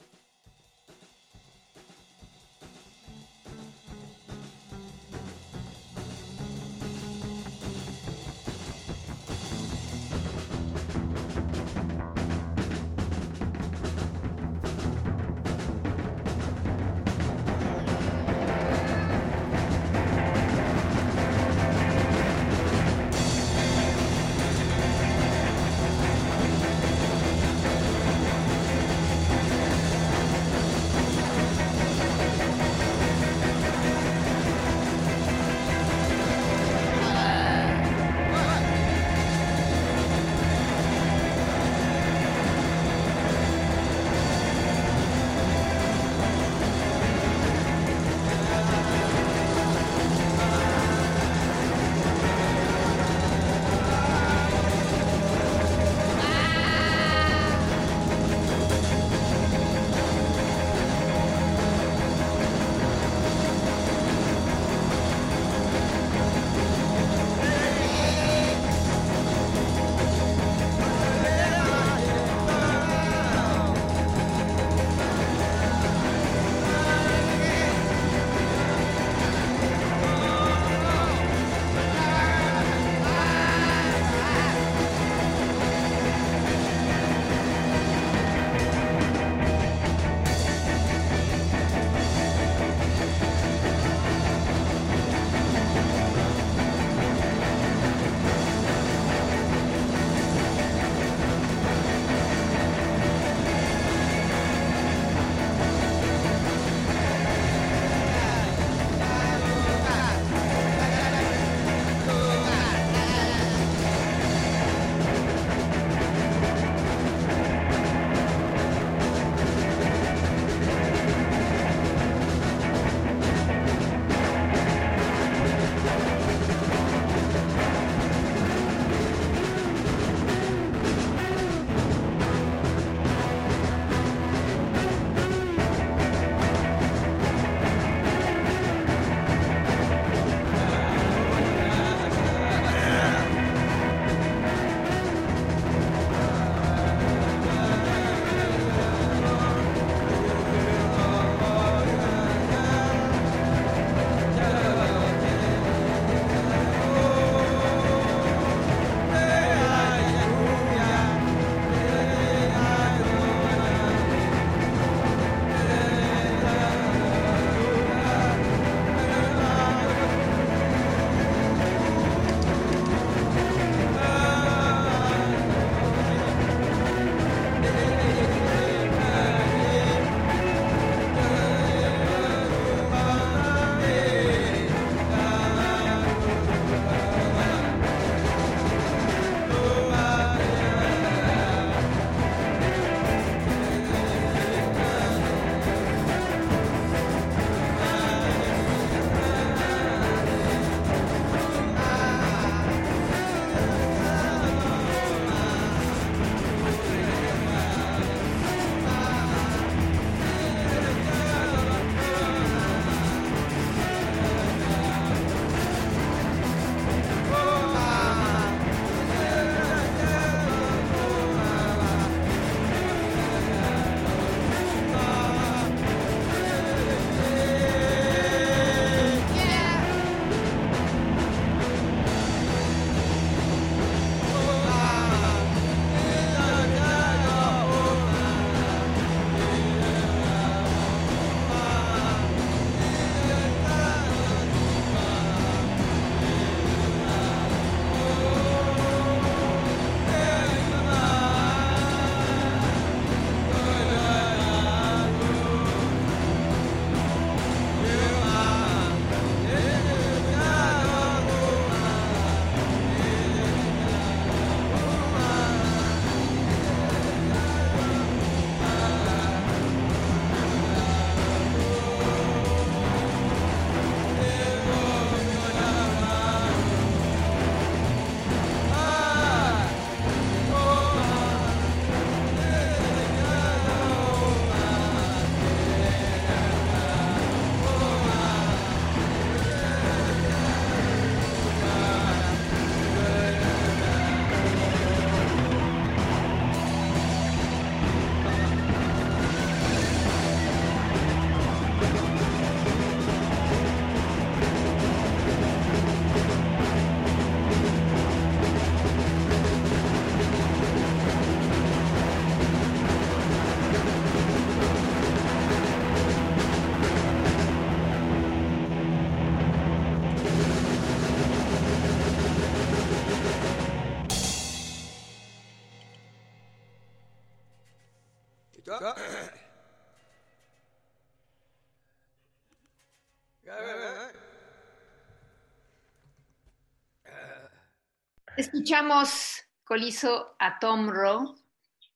Escuchamos, 338.62 339.42
Colizo, 339.64 340.36
a 340.38 340.60
Tom 340.60 340.88
Rowe 340.88 341.34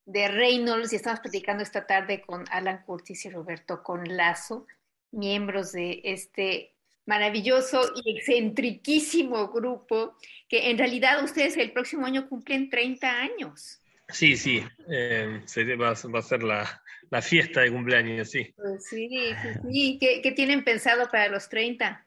de 0.05 0.26
Reynolds 0.26 0.92
y 0.92 0.96
estamos 0.96 1.20
platicando 1.20 1.62
esta 1.62 1.87
tarde 1.87 2.22
con 2.22 2.44
Alan 2.50 2.83
Curtis 2.85 3.24
y 3.24 3.31
Roberto 3.31 3.85
Conlazo, 3.85 4.66
miembros 5.12 5.70
de 5.70 6.00
este 6.02 6.74
maravilloso 7.05 7.83
y 8.05 8.16
excentriquísimo 8.16 9.52
grupo, 9.52 10.16
que 10.48 10.68
en 10.68 10.76
realidad 10.76 11.22
ustedes 11.22 11.57
el 11.57 11.70
próximo 11.70 12.05
año 12.05 12.29
cumplen 12.29 12.68
30 12.68 13.12
años. 13.12 13.81
Sí, 14.09 14.37
sí, 14.37 14.61
eh, 14.90 15.42
va, 15.81 15.90
a 15.90 16.22
ser 16.22 16.42
la, 16.42 16.83
fiesta 17.22 17.61
de 17.61 17.70
cumpleaños, 17.70 18.29
sí. 18.29 18.52
Pues 18.57 18.85
sí, 18.88 19.09
sí, 19.09 19.48
sí. 19.70 19.98
¿Qué, 20.00 20.33
tienen 20.33 20.64
pensado 20.64 21.09
para 21.12 21.29
los 21.29 21.48
30? 21.48 22.06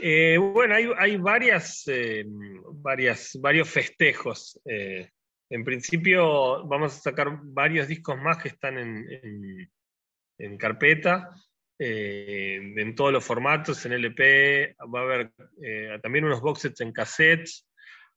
Eh, 0.00 0.36
bueno, 0.38 0.74
hay, 0.74 1.16
varias, 1.16 1.84
eh, 1.86 2.24
varias, 2.26 3.38
varios 3.40 3.68
festejos. 3.68 4.60
en 4.64 5.64
principio 5.64 6.66
vamos 6.66 6.94
a 6.96 7.00
sacar 7.00 7.38
varios 7.42 7.88
discos 7.88 8.16
más 8.18 8.38
que 8.38 8.48
están 8.48 8.78
en, 8.78 10.58
carpeta. 10.58 11.34
Eh, 11.80 12.74
en 12.76 12.94
todos 12.96 13.12
los 13.12 13.24
formatos, 13.24 13.86
en 13.86 13.92
LP, 13.92 14.74
va 14.92 15.00
a 15.00 15.02
haber 15.04 15.32
eh, 15.62 15.98
también 16.02 16.24
unos 16.24 16.40
boxes 16.40 16.80
en 16.80 16.92
cassettes 16.92 17.68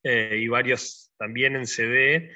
eh, 0.02 0.36
y 0.36 0.48
varios 0.48 1.12
también 1.16 1.54
en 1.54 1.66
CD. 1.66 2.32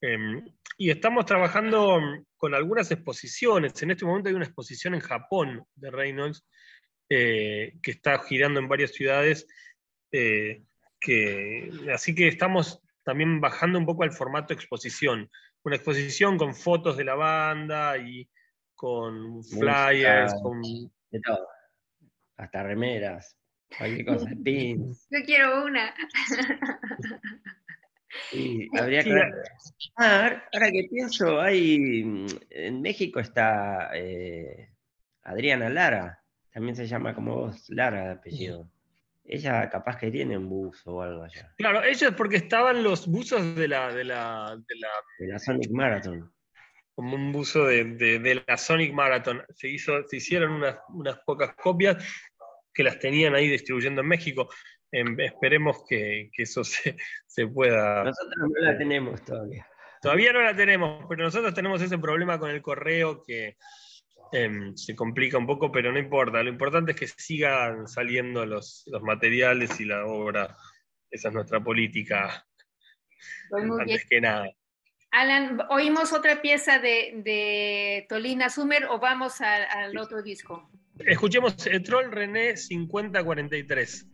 Em, 0.00 0.44
y 0.78 0.90
estamos 0.90 1.26
trabajando 1.26 2.00
con 2.36 2.54
algunas 2.54 2.90
exposiciones. 2.90 3.82
En 3.82 3.90
este 3.90 4.04
momento 4.04 4.28
hay 4.28 4.34
una 4.34 4.46
exposición 4.46 4.94
en 4.94 5.00
Japón 5.00 5.64
de 5.74 5.90
Reynolds 5.90 6.46
que 7.10 7.90
está 7.90 8.18
girando 8.20 8.60
en 8.60 8.68
varias 8.68 8.92
ciudades. 8.92 9.46
Que, 10.10 10.62
así 11.92 12.14
que 12.14 12.28
estamos 12.28 12.80
también 13.02 13.40
bajando 13.40 13.78
un 13.78 13.86
poco 13.86 14.04
al 14.04 14.12
formato 14.12 14.54
exposición. 14.54 15.30
Una 15.62 15.76
exposición 15.76 16.38
con 16.38 16.54
fotos 16.54 16.96
de 16.96 17.04
la 17.04 17.14
banda 17.14 17.98
y, 17.98 18.28
con 18.74 19.44
flyers, 19.44 20.34
con... 20.42 20.62
De 20.62 21.20
todo. 21.22 21.46
Hasta 22.38 22.62
remeras, 22.62 23.36
cualquier 23.76 24.06
cosa, 24.06 24.30
pins. 24.44 25.06
Yo 25.10 25.18
quiero 25.24 25.64
una. 25.64 25.94
Sí, 28.28 28.68
habría 28.76 29.04
que... 29.04 29.20
Ah, 29.96 30.42
ahora 30.52 30.72
que 30.72 30.88
pienso, 30.90 31.40
hay... 31.40 32.26
En 32.50 32.82
México 32.82 33.20
está 33.20 33.90
eh, 33.94 34.72
Adriana 35.22 35.68
Lara, 35.68 36.19
también 36.52 36.76
se 36.76 36.86
llama 36.86 37.14
como 37.14 37.36
vos, 37.36 37.68
Lara 37.70 38.06
de 38.06 38.12
apellido. 38.12 38.70
Ella 39.24 39.68
capaz 39.70 39.96
que 39.98 40.10
tiene 40.10 40.36
un 40.36 40.48
buzo 40.48 40.94
o 40.94 41.02
algo 41.02 41.22
allá. 41.22 41.54
Claro, 41.56 41.84
ella 41.84 42.08
es 42.08 42.14
porque 42.14 42.36
estaban 42.36 42.82
los 42.82 43.06
buzos 43.06 43.54
de 43.54 43.68
la, 43.68 43.92
de 43.92 44.04
la, 44.04 44.56
de 44.66 44.76
la... 44.76 44.88
De 45.18 45.28
la 45.28 45.38
Sonic 45.38 45.70
Marathon 45.70 46.32
como 47.00 47.16
un 47.16 47.32
buzo 47.32 47.64
de, 47.64 48.42
la 48.46 48.58
Sonic 48.58 48.92
Marathon. 48.92 49.42
Se, 49.54 49.68
hizo, 49.68 50.06
se 50.06 50.18
hicieron 50.18 50.62
unas, 50.90 51.18
pocas 51.24 51.54
copias 51.54 51.96
que 52.74 52.82
las 52.82 52.98
tenían 52.98 53.34
ahí 53.34 53.48
distribuyendo 53.48 54.02
en 54.02 54.08
México. 54.08 54.50
Em, 54.92 55.18
esperemos 55.20 55.82
que, 55.88 56.30
eso 56.36 56.62
se, 56.62 57.46
pueda. 57.54 58.04
Nosotros 58.04 58.36
no 58.36 58.60
la 58.60 58.76
tenemos 58.76 59.24
todavía. 59.24 59.66
Todavía 60.02 60.32
no 60.34 60.42
la 60.42 60.54
tenemos, 60.54 61.06
pero 61.08 61.24
nosotros 61.24 61.54
tenemos 61.54 61.80
ese 61.80 61.96
problema 61.96 62.38
con 62.38 62.50
el 62.50 62.60
correo 62.60 63.22
que 63.22 63.56
em, 64.32 64.76
se 64.76 64.94
complica 64.94 65.38
un 65.38 65.46
poco, 65.46 65.70
pero 65.70 65.92
no 65.92 65.98
importa. 65.98 66.42
Lo 66.42 66.50
importante 66.50 66.92
es 66.92 66.98
que 66.98 67.06
sigan 67.08 67.86
saliendo 67.86 68.44
los, 68.46 68.84
materiales 69.02 69.80
y 69.80 69.84
la 69.84 70.06
obra. 70.06 70.56
Esa 71.10 71.28
es 71.28 71.34
nuestra 71.34 71.60
política. 71.60 72.46
Pues 73.50 73.64
antes 73.64 74.06
que 74.08 74.20
nada. 74.20 74.48
Alan, 75.10 75.60
¿oímos 75.70 76.12
otra 76.12 76.40
pieza 76.40 76.78
de, 76.78 78.06
Tolina 78.08 78.48
Sumer 78.48 78.84
o 78.84 79.00
vamos 79.00 79.40
al 79.40 79.96
otro 79.98 80.22
disco? 80.22 80.70
Escuchemos 80.98 81.66
el 81.66 81.82
Troll 81.82 82.12
René 82.12 82.56
5043. 82.56 84.06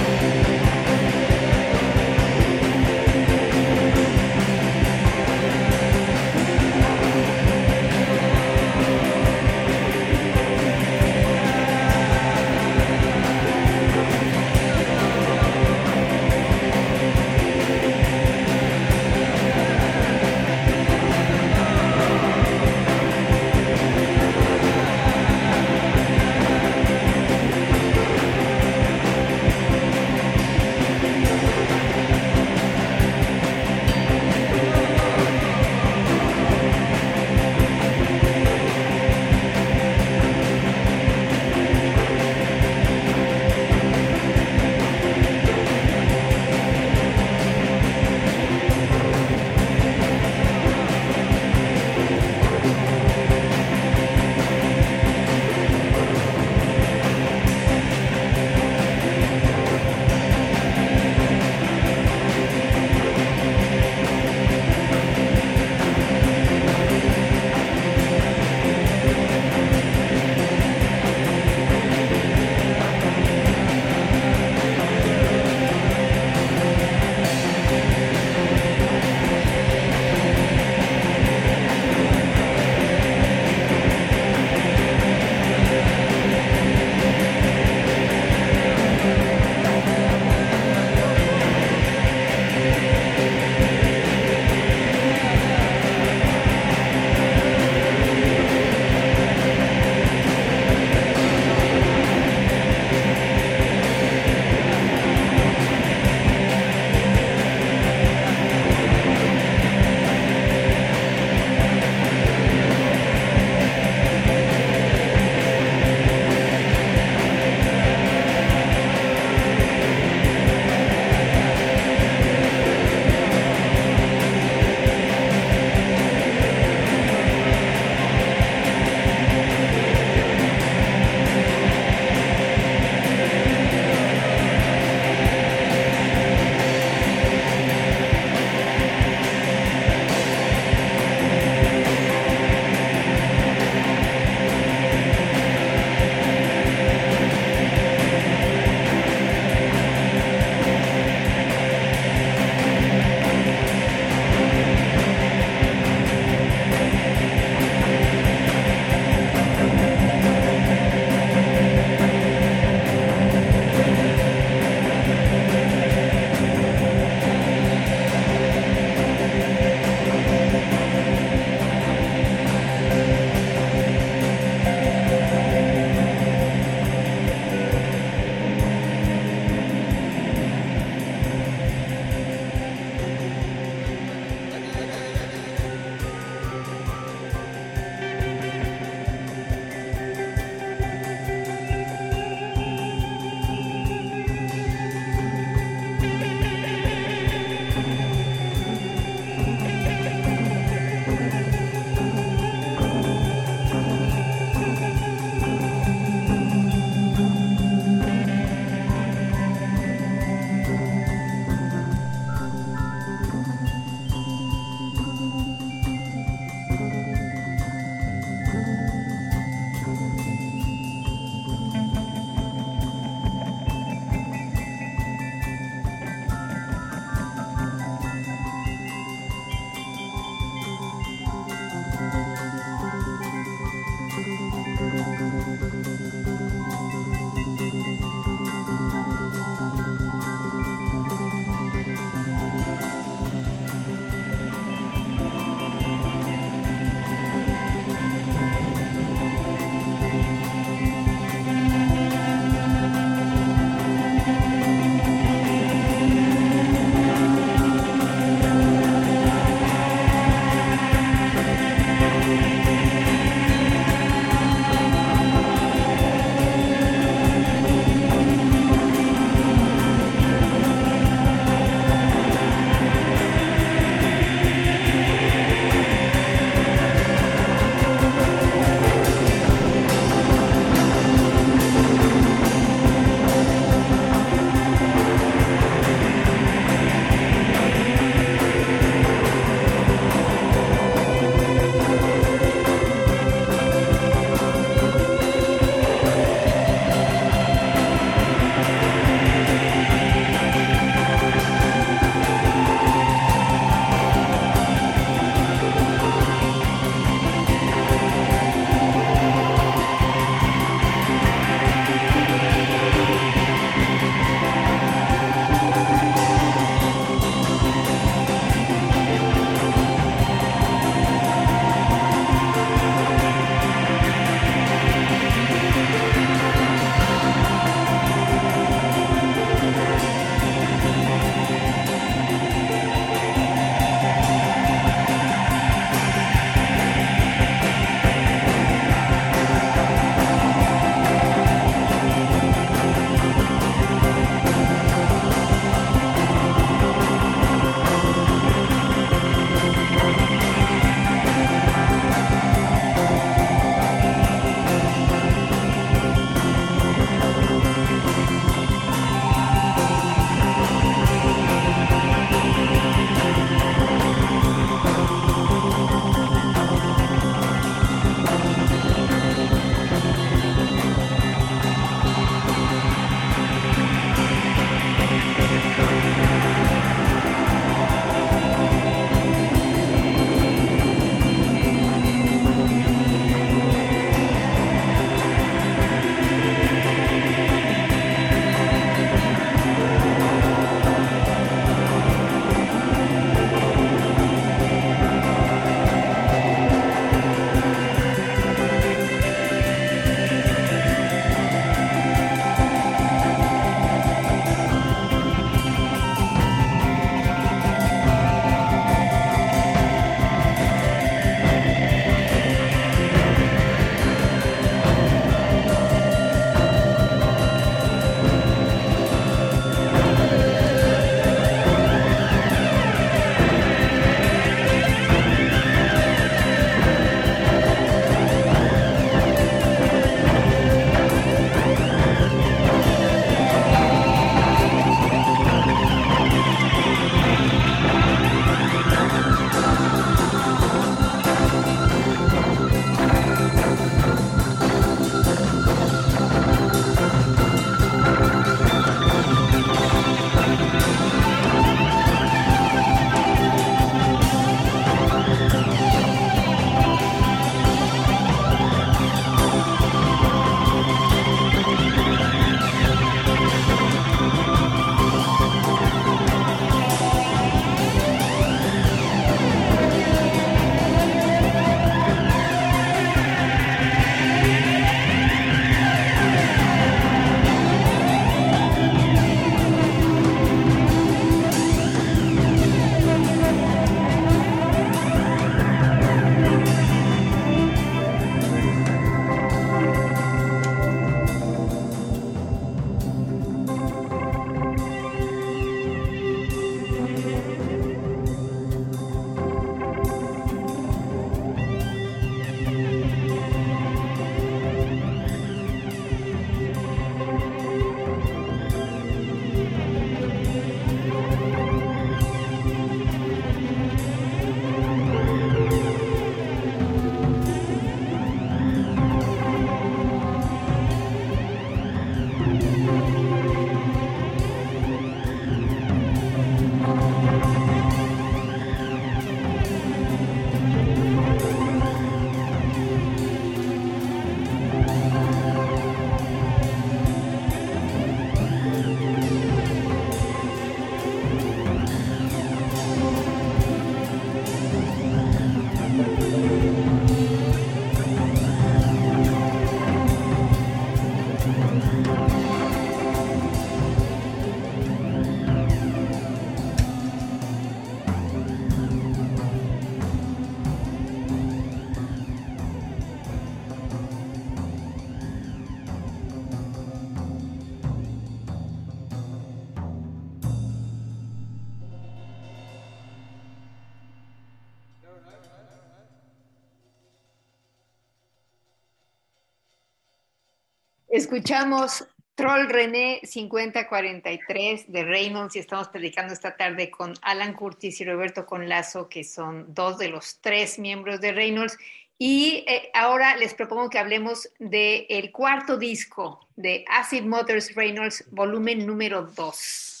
Escuchamos 581.21 582.03
Troll 582.33 582.67
René 582.67 583.21
5043 583.23 584.91
de 584.91 585.03
Reynolds 585.03 585.55
y 585.55 585.59
estamos 585.59 585.87
predicando 585.89 586.33
esta 586.33 586.57
tarde 586.57 586.89
con 586.89 587.13
Alan 587.21 587.53
Curtis 587.53 588.01
y 588.01 588.05
Roberto 588.05 588.47
Conlazo, 588.47 589.07
que 589.07 589.23
son 589.23 589.71
dos 589.71 589.99
de 589.99 590.09
los 590.09 590.39
tres 590.41 590.79
miembros 590.79 591.21
de 591.21 591.31
Reynolds. 591.31 591.77
Y 592.17 592.65
eh, 592.67 592.89
ahora 592.95 593.37
les 593.37 593.53
propongo 593.53 593.91
que 593.91 593.99
hablemos 593.99 594.49
del 594.57 595.31
cuarto 595.31 595.77
disco 595.77 596.39
de 596.55 596.85
Acid 596.89 597.23
Mothers 597.23 597.75
Reynolds, 597.75 598.25
volumen 598.31 598.87
número 598.87 599.21
2. 599.21 600.00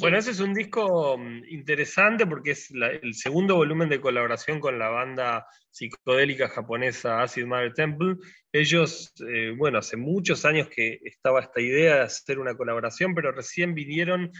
Bueno, 0.00 0.18
ese 0.18 0.32
es 0.32 0.40
un 0.40 0.54
disco 0.54 1.16
mm, 1.16 1.44
interesante 1.48 2.26
porque 2.26 2.52
es 2.52 2.70
el 2.70 3.14
segundo 3.14 3.54
volumen 3.54 3.88
de 3.88 4.00
colaboración 4.00 4.58
con 4.58 4.78
la 4.78 4.88
banda 4.88 5.46
psicodélica 5.70 6.48
japonesa 6.48 7.22
Acid 7.22 7.46
Mother 7.46 7.72
Temple. 7.72 8.16
Ellos, 8.52 9.12
eh, 9.28 9.54
bueno, 9.56 9.78
hace 9.78 9.96
muchos 9.96 10.44
años 10.44 10.68
que 10.68 11.00
estaba 11.04 11.40
esta 11.40 11.60
idea 11.60 11.96
de 11.96 12.00
hacer 12.02 12.38
una 12.38 12.56
colaboración, 12.56 13.14
pero 13.14 13.30
recién 13.30 13.74
vinieron 13.74 14.32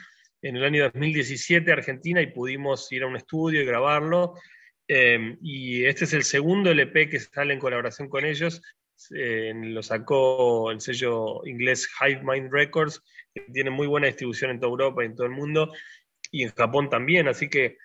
en 0.43 0.57
el 0.57 0.65
año 0.65 0.85
2017 0.85 1.71
a 1.71 1.75
Argentina 1.75 2.21
y 2.21 2.33
pudimos 2.33 2.91
ir 2.91 3.05
a 3.05 3.07
un 3.07 3.17
estudio 3.17 3.63
y 3.63 3.65
grabarlo. 3.65 4.35
Em, 4.89 5.39
y 5.41 5.85
este 5.85 6.05
es 6.05 6.13
el 6.15 6.25
segundo 6.25 6.71
LP 6.71 7.09
que 7.09 7.21
sale 7.21 7.55
en 7.55 7.61
colaboración 7.61 8.09
con 8.09 8.25
ellos. 8.25 8.61
Eh, 9.15 9.53
lo 9.55 9.83
sacó 9.83 10.71
el 10.71 10.81
sello 10.81 11.45
inglés 11.47 11.89
Hive 12.01 12.23
Mind 12.23 12.53
Records, 12.53 13.03
que 13.35 13.43
tiene 13.53 13.71
muy 13.71 13.87
buena 13.87 14.07
distribución 14.07 14.51
en 14.51 14.61
toda 14.61 14.71
Europa 14.71 15.03
y 15.03 15.07
en 15.07 15.15
todo 15.15 15.27
el 15.27 15.33
mundo, 15.33 15.73
y 16.31 16.43
en 16.45 16.51
Japón 16.51 16.89
también. 16.91 17.29
Así 17.29 17.49
que, 17.49 17.79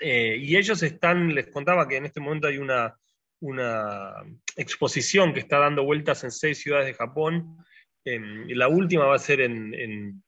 eh, 0.00 0.36
y 0.38 0.56
ellos 0.56 0.82
están, 0.82 1.34
les 1.34 1.48
contaba 1.48 1.88
que 1.88 1.96
en 1.96 2.06
este 2.06 2.20
momento 2.20 2.46
hay 2.46 2.58
una, 2.58 2.96
una 3.40 4.14
exposición 4.56 5.32
que 5.34 5.40
está 5.40 5.58
dando 5.58 5.84
vueltas 5.84 6.24
en 6.24 6.30
seis 6.30 6.58
ciudades 6.58 6.86
de 6.86 6.94
Japón. 6.94 7.58
Em, 8.04 8.48
la 8.48 8.68
última 8.68 9.06
va 9.06 9.16
a 9.16 9.18
ser 9.18 9.40
en, 9.40 9.74
en, 9.74 10.22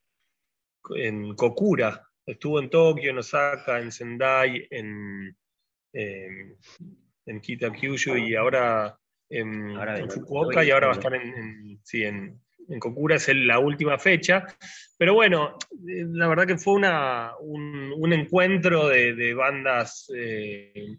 en 0.97 1.35
Kokura. 1.35 2.03
Estuvo 2.25 2.61
en 2.61 2.71
Tokio, 2.71 3.11
en 3.11 3.19
Osaka, 3.19 3.81
en 3.81 3.93
Sendai, 3.93 4.67
en, 4.71 5.37
en 7.27 7.41
Kitakyushu 7.41 8.17
y 8.17 8.35
ahora 8.35 8.99
en, 9.29 10.11
Fukuoka 10.11 10.65
y 10.65 10.71
ahora 10.71 10.89
va 10.89 10.93
a 10.93 10.97
estar 10.97 11.15
en, 11.15 11.81
en, 11.93 12.81
Kokura, 12.81 13.17
es 13.17 13.29
la 13.35 13.59
última 13.59 13.99
fecha. 13.99 14.47
Pero 14.99 15.15
bueno, 15.15 15.57
eh, 15.73 16.05
la 16.09 16.29
verdad 16.29 16.47
que 16.47 16.59
fue 16.59 16.75
una, 16.75 17.33
un, 17.41 18.13
encuentro 18.13 18.89
de, 18.89 19.35
bandas 19.35 20.11
eh, 20.15 20.97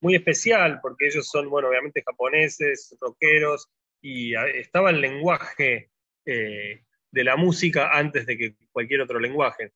muy 0.00 0.14
especial, 0.14 0.78
porque 0.80 1.08
ellos 1.08 1.28
son, 1.28 1.48
bueno, 1.48 1.68
obviamente 1.68 2.02
japoneses, 2.04 2.96
rockeros, 3.00 3.68
y 4.02 4.34
estaba 4.34 4.90
el 4.90 5.00
lenguaje 5.00 5.90
eh, 6.24 6.84
de 7.10 7.24
la 7.24 7.36
música 7.36 7.90
antes 7.92 8.24
de 8.26 8.38
que 8.38 8.54
cualquier 8.72 9.02
otro 9.02 9.18
lenguaje. 9.18 9.72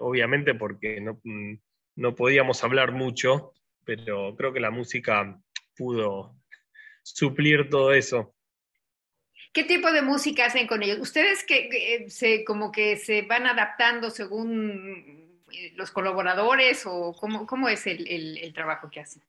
obviamente 0.00 0.54
porque 0.54 1.00
no, 1.00 1.20
no 1.96 2.14
podíamos 2.14 2.64
hablar 2.64 2.92
mucho, 2.92 3.52
pero 3.84 4.34
creo 4.36 4.52
que 4.52 4.60
la 4.60 4.70
música 4.70 5.40
pudo 5.76 6.36
suplir 7.04 7.68
todo 7.68 7.92
eso. 7.92 8.34
¿Qué 9.52 9.62
tipo 9.62 9.92
de 9.92 10.02
música 10.02 10.46
hacen 10.46 10.66
con 10.66 10.82
ellos? 10.82 10.98
¿Ustedes 10.98 11.44
que, 11.44 12.06
se, 12.08 12.44
como 12.44 12.72
que 12.72 12.96
se 12.96 13.22
van 13.22 13.46
adaptando 13.46 14.10
según 14.10 15.40
eh, 15.52 15.72
los 15.76 15.92
colaboradores 15.92 16.82
o 16.86 17.14
cómo, 17.14 17.68
es 17.68 17.86
el, 17.86 18.52
trabajo 18.52 18.90
que 18.90 19.00
hacen? 19.00 19.22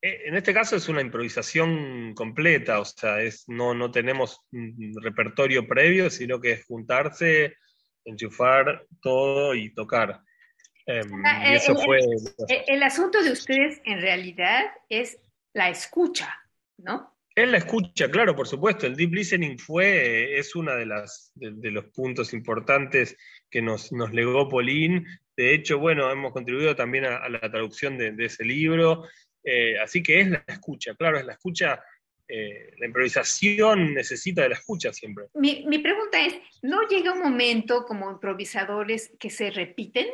Eh, 0.00 0.22
en 0.26 0.36
este 0.36 0.54
caso 0.54 0.76
es 0.76 0.88
una 0.88 1.00
improvisación 1.00 2.14
completa, 2.14 2.78
o 2.78 2.84
sea, 2.84 3.20
es, 3.20 3.48
no, 3.48 3.74
no 3.74 3.90
tenemos 3.90 4.42
un 4.52 4.94
repertorio 5.02 5.66
previo, 5.66 6.08
sino 6.08 6.40
que 6.40 6.52
es 6.52 6.66
juntarse, 6.66 7.56
enchufar 8.04 8.86
todo 9.02 9.56
y 9.56 9.74
tocar. 9.74 10.20
Em, 10.86 11.24
ah, 11.24 11.50
y 11.50 11.54
eso 11.54 11.72
el, 11.72 11.84
fue... 11.84 12.00
el 12.68 12.82
asunto 12.84 13.22
de 13.22 13.32
ustedes 13.32 13.80
en 13.84 14.00
realidad 14.00 14.66
es 14.88 15.18
la 15.52 15.70
escucha, 15.70 16.38
¿no? 16.76 17.13
Él 17.34 17.50
la 17.50 17.58
escucha, 17.58 18.08
claro, 18.10 18.36
por 18.36 18.46
supuesto. 18.46 18.86
El 18.86 18.94
deep 18.94 19.12
listening 19.12 19.58
fue, 19.58 20.38
es 20.38 20.54
uno 20.54 20.74
de, 20.76 20.86
de, 21.34 21.70
los 21.72 21.86
puntos 21.86 22.32
importantes 22.32 23.16
que 23.50 23.60
nos, 23.60 23.90
nos 23.92 24.12
legó 24.12 24.48
Pauline. 24.48 25.04
De 25.36 25.52
hecho, 25.52 25.78
bueno, 25.78 26.10
hemos 26.10 26.32
contribuido 26.32 26.76
también 26.76 27.06
a, 27.06 27.28
la 27.28 27.40
traducción 27.40 27.98
de, 27.98 28.14
ese 28.24 28.44
libro. 28.44 29.04
Eh, 29.42 29.78
así 29.80 30.02
que 30.02 30.20
es 30.20 30.30
la 30.30 30.44
escucha, 30.46 30.94
claro, 30.94 31.18
es 31.18 31.26
la 31.26 31.32
escucha. 31.32 31.82
Eh, 32.26 32.72
la 32.78 32.86
improvisación 32.86 33.92
necesita 33.94 34.42
de 34.42 34.50
la 34.50 34.54
escucha 34.54 34.92
siempre. 34.92 35.26
Mi, 35.34 35.64
mi 35.66 35.78
pregunta 35.80 36.24
es, 36.24 36.34
¿no 36.62 36.86
llega 36.88 37.12
un 37.12 37.20
momento 37.20 37.84
como 37.84 38.10
improvisadores 38.10 39.12
que 39.18 39.28
se 39.28 39.50
repiten? 39.50 40.06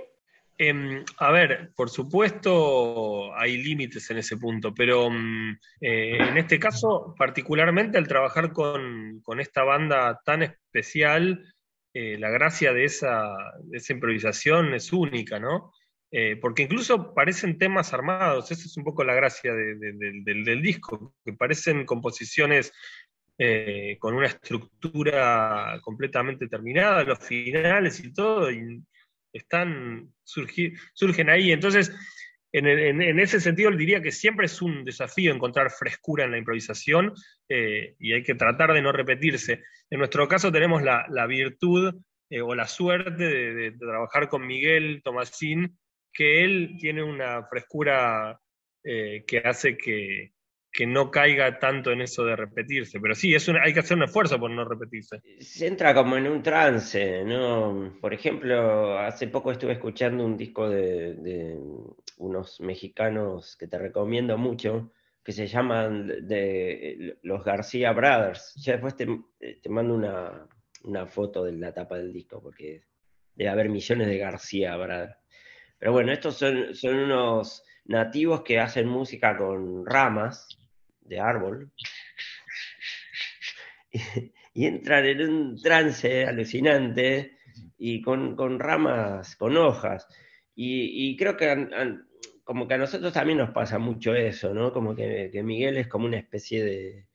Em, 0.62 1.02
a 1.16 1.32
ver, 1.32 1.72
por 1.74 1.88
supuesto 1.88 3.34
hay 3.34 3.56
límites 3.56 4.10
en 4.10 4.18
ese 4.18 4.36
punto, 4.36 4.74
pero 4.74 5.08
mm, 5.08 5.52
eh, 5.80 6.18
en 6.18 6.36
este 6.36 6.58
caso, 6.58 7.14
particularmente 7.16 7.96
al 7.96 8.06
trabajar 8.06 8.52
con, 8.52 9.22
esta 9.38 9.64
banda 9.64 10.20
tan 10.22 10.42
especial, 10.42 11.50
eh, 11.94 12.18
la 12.18 12.28
gracia 12.28 12.74
de 12.74 12.84
esa, 12.84 13.32
improvisación 13.88 14.74
es 14.74 14.92
única, 14.92 15.38
¿no? 15.40 15.72
Eh, 16.10 16.36
porque 16.36 16.64
incluso 16.64 17.14
parecen 17.14 17.56
temas 17.56 17.94
armados, 17.94 18.50
esa 18.50 18.66
es 18.66 18.76
un 18.76 18.84
poco 18.84 19.02
la 19.02 19.14
gracia 19.14 19.54
del, 19.54 20.60
disco, 20.60 21.14
que 21.24 21.32
parecen 21.32 21.86
composiciones 21.86 22.70
con 23.98 24.12
una 24.12 24.26
estructura 24.26 25.80
completamente 25.80 26.46
terminada, 26.48 27.04
los 27.04 27.20
finales 27.20 28.04
y 28.04 28.12
todo, 28.12 28.50
están, 29.32 30.12
surgen 30.24 31.30
ahí. 31.30 31.52
Entonces, 31.52 31.92
en, 32.52 33.20
ese 33.20 33.40
sentido, 33.40 33.70
diría 33.70 34.02
que 34.02 34.10
siempre 34.10 34.46
es 34.46 34.60
un 34.60 34.84
desafío 34.84 35.32
encontrar 35.32 35.70
frescura 35.70 36.24
en 36.24 36.32
la 36.32 36.38
improvisación 36.38 37.14
eh, 37.48 37.94
y 37.98 38.12
hay 38.12 38.22
que 38.22 38.34
tratar 38.34 38.72
de 38.72 38.82
no 38.82 38.90
repetirse. 38.90 39.62
En 39.88 39.98
nuestro 39.98 40.26
caso 40.26 40.50
tenemos 40.50 40.82
la, 40.82 41.26
virtud 41.26 41.94
eh, 42.28 42.40
o 42.40 42.54
la 42.54 42.66
suerte 42.66 43.24
de, 43.24 43.72
trabajar 43.72 44.28
con 44.28 44.46
Miguel 44.46 45.00
Tomasín, 45.04 45.78
que 46.12 46.44
él 46.44 46.76
tiene 46.80 47.04
una 47.04 47.44
frescura 47.46 48.40
eh, 48.82 49.22
que 49.26 49.38
hace 49.38 49.76
que, 49.76 50.32
que 50.72 50.86
no 50.86 51.10
caiga 51.10 51.58
tanto 51.58 51.90
en 51.90 52.00
eso 52.00 52.24
de 52.24 52.36
repetirse. 52.36 53.00
Pero 53.00 53.14
sí, 53.14 53.34
es 53.34 53.48
hay 53.48 53.72
que 53.72 53.80
hacer 53.80 53.96
un 53.96 54.04
esfuerzo 54.04 54.38
por 54.38 54.50
no 54.50 54.64
repetirse. 54.64 55.20
Se 55.40 55.66
entra 55.66 55.94
como 55.94 56.16
en 56.16 56.28
un 56.28 56.42
trance, 56.42 57.24
¿no? 57.24 57.96
Por 58.00 58.14
ejemplo, 58.14 58.98
hace 58.98 59.28
poco 59.28 59.50
estuve 59.50 59.72
escuchando 59.72 60.24
un 60.24 60.36
disco 60.36 60.68
de, 60.68 61.58
unos 62.18 62.60
mexicanos 62.60 63.56
que 63.56 63.66
te 63.66 63.78
recomiendo 63.78 64.38
mucho, 64.38 64.92
que 65.24 65.32
se 65.32 65.46
llaman 65.46 66.06
de 66.06 67.18
los 67.22 67.44
García 67.44 67.92
Brothers. 67.92 68.54
Ya 68.56 68.74
después 68.74 68.94
te, 68.96 69.06
mando 69.68 69.94
una, 69.94 71.06
foto 71.06 71.44
de 71.44 71.52
la 71.52 71.74
tapa 71.74 71.96
del 71.96 72.12
disco, 72.12 72.40
porque 72.40 72.84
debe 73.34 73.50
haber 73.50 73.68
millones 73.68 74.06
de 74.06 74.18
García 74.18 74.76
Brothers. 74.76 75.16
Pero 75.78 75.92
bueno, 75.92 76.12
estos 76.12 76.36
son, 76.36 76.74
son 76.74 76.94
unos 76.94 77.64
nativos 77.86 78.42
que 78.42 78.60
hacen 78.60 78.86
música 78.86 79.36
con 79.36 79.84
ramas 79.86 80.59
de 81.10 81.20
árbol 81.20 81.70
y, 84.54 84.64
entran 84.64 85.04
en 85.04 85.28
un 85.28 85.60
trance 85.60 86.24
alucinante 86.24 87.38
y 87.76 88.00
con, 88.00 88.58
ramas, 88.58 89.36
con 89.36 89.56
hojas. 89.56 90.06
Y, 90.54 91.16
creo 91.16 91.36
que 91.36 91.68
como 92.44 92.68
que 92.68 92.74
a 92.74 92.78
nosotros 92.78 93.12
también 93.12 93.38
nos 93.38 93.50
pasa 93.50 93.78
mucho 93.78 94.14
eso, 94.14 94.54
¿no? 94.54 94.72
Como 94.72 94.94
que, 94.94 95.30
Miguel 95.42 95.78
es 95.78 95.88
como 95.88 96.06
una 96.06 96.18
especie 96.18 96.64
de, 96.64 97.06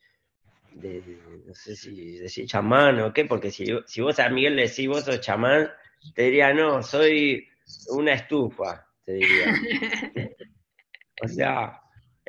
no 1.45 1.53
sé 1.53 1.75
si 1.75 2.17
decir 2.17 2.47
chamán 2.47 2.99
o 2.99 3.13
qué, 3.13 3.25
porque 3.25 3.51
si, 3.51 3.65
si 3.85 4.01
vos 4.01 4.19
a 4.19 4.29
Miguel 4.29 4.55
le 4.55 4.67
decís 4.67 4.87
vos 4.87 5.05
sos 5.05 5.21
chamán, 5.21 5.69
te 6.13 6.23
diría, 6.23 6.53
no, 6.53 6.83
soy 6.83 7.47
una 7.89 8.13
estufa, 8.13 8.87
te 9.05 9.13
diría. 9.13 9.45
o 11.23 11.27
sea, 11.27 11.84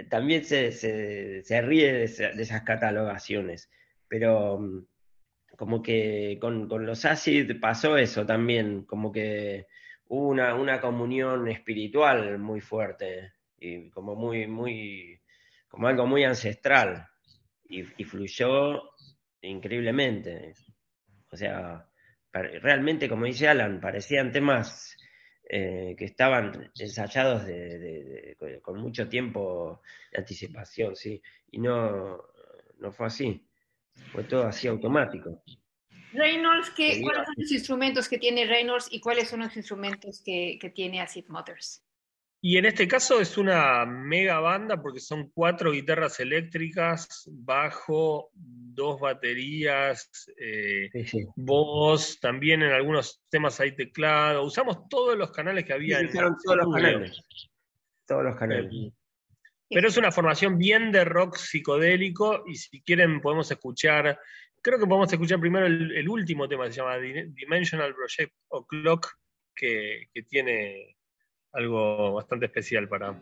también 0.09 0.45
se, 0.45 0.73
se, 0.73 1.63
ríe 1.63 1.93
de, 1.93 2.05
esas 2.05 2.63
catalogaciones, 2.63 3.71
pero 4.09 4.59
mm, 4.59 4.87
como 5.57 5.83
que 5.83 6.39
con, 6.41 6.69
los 6.69 7.05
acid 7.05 7.61
pasó 7.61 7.97
eso 7.97 8.27
también, 8.27 8.85
como 8.85 9.11
que 9.13 9.67
hubo 10.09 10.29
una, 10.29 10.55
una 10.55 10.81
comunión 10.81 11.49
espiritual 11.49 12.39
muy 12.39 12.61
fuerte 12.61 13.33
y 13.59 13.91
como 13.91 14.15
muy, 14.15 14.47
muy, 14.47 15.21
como 15.69 15.89
algo 15.89 16.07
muy 16.07 16.25
ancestral 16.25 17.09
y, 17.65 17.81
y 17.97 18.05
fluyó 18.05 18.83
increíblemente. 19.41 20.55
O 21.31 21.37
sea, 21.37 21.89
realmente, 22.33 23.09
como 23.09 23.25
dice 23.25 23.49
Alan, 23.49 23.81
parecían 23.81 24.33
temas 24.33 24.96
eh, 25.49 25.95
que 25.97 26.05
estaban 26.05 26.73
ensayados 26.79 27.45
con 28.63 28.81
mucho 28.81 29.09
tiempo 29.09 29.81
de 30.13 30.19
anticipación, 30.19 30.97
¿sí? 30.97 31.23
Y 31.51 31.59
no, 31.59 32.19
no 32.79 32.93
fue 32.93 33.07
así. 33.07 33.47
Fue 34.13 34.25
todo 34.25 34.47
así 34.47 34.69
automático. 34.69 35.43
Reynolds, 36.13 36.71
¿qué, 36.71 37.01
¿cuáles 37.03 37.25
son 37.27 37.35
los 37.37 37.53
instrumentos 37.53 38.09
que 38.09 38.19
tiene 38.19 38.47
Reynolds 38.47 38.89
y 38.91 39.01
cuáles 39.01 39.29
son 39.29 39.41
los 39.41 39.57
instrumentos 39.57 40.23
que, 40.25 40.59
que 40.61 40.71
tiene 40.71 41.01
Acid 41.01 41.27
Motors? 41.29 41.86
Y 42.41 42.59
en 42.59 42.67
este 42.67 42.87
caso 42.87 43.21
es 43.21 43.39
una 43.39 43.85
mega 43.87 44.41
banda 44.41 44.81
porque 44.81 45.01
son 45.01 45.31
cuatro 45.31 45.73
guitarras 45.73 46.21
eléctricas, 46.21 47.29
bajo, 47.33 48.31
dos 48.35 49.01
baterías, 49.01 50.31
eh, 50.39 50.91
voz, 51.35 52.21
también 52.21 52.63
en 52.63 52.73
algunos 52.73 53.23
temas 53.31 53.59
hay 53.61 53.75
teclado. 53.75 54.45
Usamos 54.45 54.89
todos 54.89 55.17
los 55.17 55.31
canales 55.33 55.65
que 55.65 55.73
había. 55.73 56.01
en 56.01 56.13
todos 56.13 56.57
los 56.57 56.75
canales. 56.75 57.23
Todos 58.07 58.25
los 58.25 58.37
canales. 58.37 58.93
Pero 59.69 59.89
es 59.89 59.97
una 59.97 60.13
formación 60.13 60.59
bien 60.59 60.93
de 60.93 61.05
rock 61.05 61.37
psicodélico 61.37 62.45
y 62.47 62.55
si 62.55 62.81
quieren 62.83 63.21
podemos 63.21 63.51
escuchar, 63.51 64.21
creo 64.63 64.79
que 64.79 64.87
podemos 64.87 65.13
escuchar 65.13 65.41
primero 65.41 65.67
el, 65.67 66.09
último 66.09 66.47
tema, 66.49 66.71
se 66.71 66.77
llama 66.77 66.99
Dimensional 66.99 67.95
Project 67.95 68.33
o 68.49 68.65
Clock, 68.65 69.09
que, 69.55 70.09
que 70.13 70.23
tiene 70.23 70.96
algo 71.57 72.13
bastante 72.15 72.47
especial 72.47 72.89
para, 72.89 73.15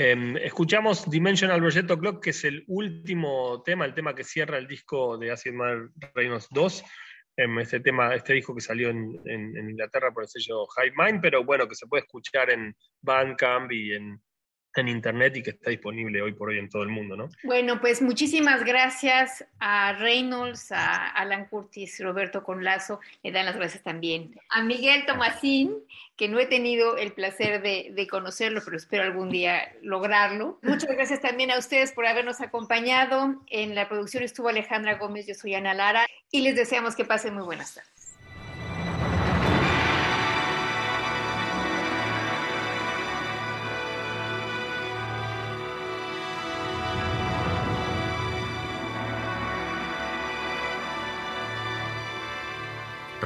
Em, 0.00 0.36
escuchamos 0.36 1.10
Dimensional 1.10 1.58
Progetto 1.58 1.98
Clock, 1.98 2.22
que 2.22 2.30
es 2.30 2.44
el 2.44 2.62
último 2.68 3.64
tema, 3.64 3.84
el 3.84 3.94
tema 3.94 4.14
que 4.14 4.22
cierra 4.22 4.56
el 4.56 4.68
disco 4.68 5.18
de 5.18 5.32
Acid 5.32 5.50
Man 5.50 5.92
Reynolds 6.14 6.46
2. 6.52 6.84
Em, 7.36 7.58
este 7.58 7.80
tema, 7.80 8.14
este 8.14 8.34
disco 8.34 8.54
que 8.54 8.60
salió 8.60 8.90
en, 8.90 9.20
en, 9.24 9.70
Inglaterra 9.70 10.12
por 10.12 10.22
el 10.22 10.28
sello 10.28 10.66
High 10.66 10.92
Mind, 10.96 11.20
pero 11.20 11.42
bueno, 11.42 11.66
que 11.66 11.74
se 11.74 11.88
puede 11.88 12.04
escuchar 12.04 12.48
en 12.50 12.76
Bandcamp 13.02 13.72
y 13.72 13.92
en, 13.92 14.22
en 14.76 14.88
internet 14.88 15.36
y 15.36 15.42
que 15.42 15.50
está 15.50 15.70
disponible 15.70 16.22
hoy 16.22 16.32
por 16.32 16.50
hoy 16.50 16.58
en 16.58 16.68
todo 16.68 16.82
el 16.82 16.88
mundo, 16.88 17.16
¿no? 17.16 17.28
Bueno, 17.42 17.80
pues 17.80 18.00
muchísimas 18.02 18.64
gracias 18.64 19.44
a 19.58 19.92
Reynolds, 19.94 20.72
a 20.72 21.08
Alan 21.10 21.46
Curtis, 21.46 22.00
Roberto 22.00 22.42
Conlazo, 22.42 23.00
le 23.22 23.32
dan 23.32 23.46
las 23.46 23.56
gracias 23.56 23.82
también 23.82 24.38
a 24.50 24.62
Miguel 24.62 25.04
Tomasín, 25.06 25.74
que 26.16 26.28
no 26.28 26.38
he 26.38 26.46
tenido 26.46 26.96
el 26.96 27.12
placer 27.12 27.62
de, 27.62 27.92
de, 27.94 28.06
conocerlo, 28.06 28.60
pero 28.64 28.76
espero 28.76 29.04
algún 29.04 29.30
día 29.30 29.72
lograrlo. 29.82 30.58
Muchas 30.62 30.90
gracias 30.90 31.20
también 31.20 31.50
a 31.50 31.58
ustedes 31.58 31.92
por 31.92 32.06
habernos 32.06 32.40
acompañado. 32.40 33.42
En 33.48 33.74
la 33.74 33.88
producción 33.88 34.22
estuvo 34.22 34.48
Alejandra 34.48 34.98
Gómez, 34.98 35.26
yo 35.26 35.34
soy 35.34 35.54
Ana 35.54 35.74
Lara, 35.74 36.06
y 36.30 36.40
les 36.42 36.56
deseamos 36.56 36.96
que 36.96 37.04
pasen 37.04 37.34
muy 37.34 37.44
buenas 37.44 37.74
tardes. 37.74 37.97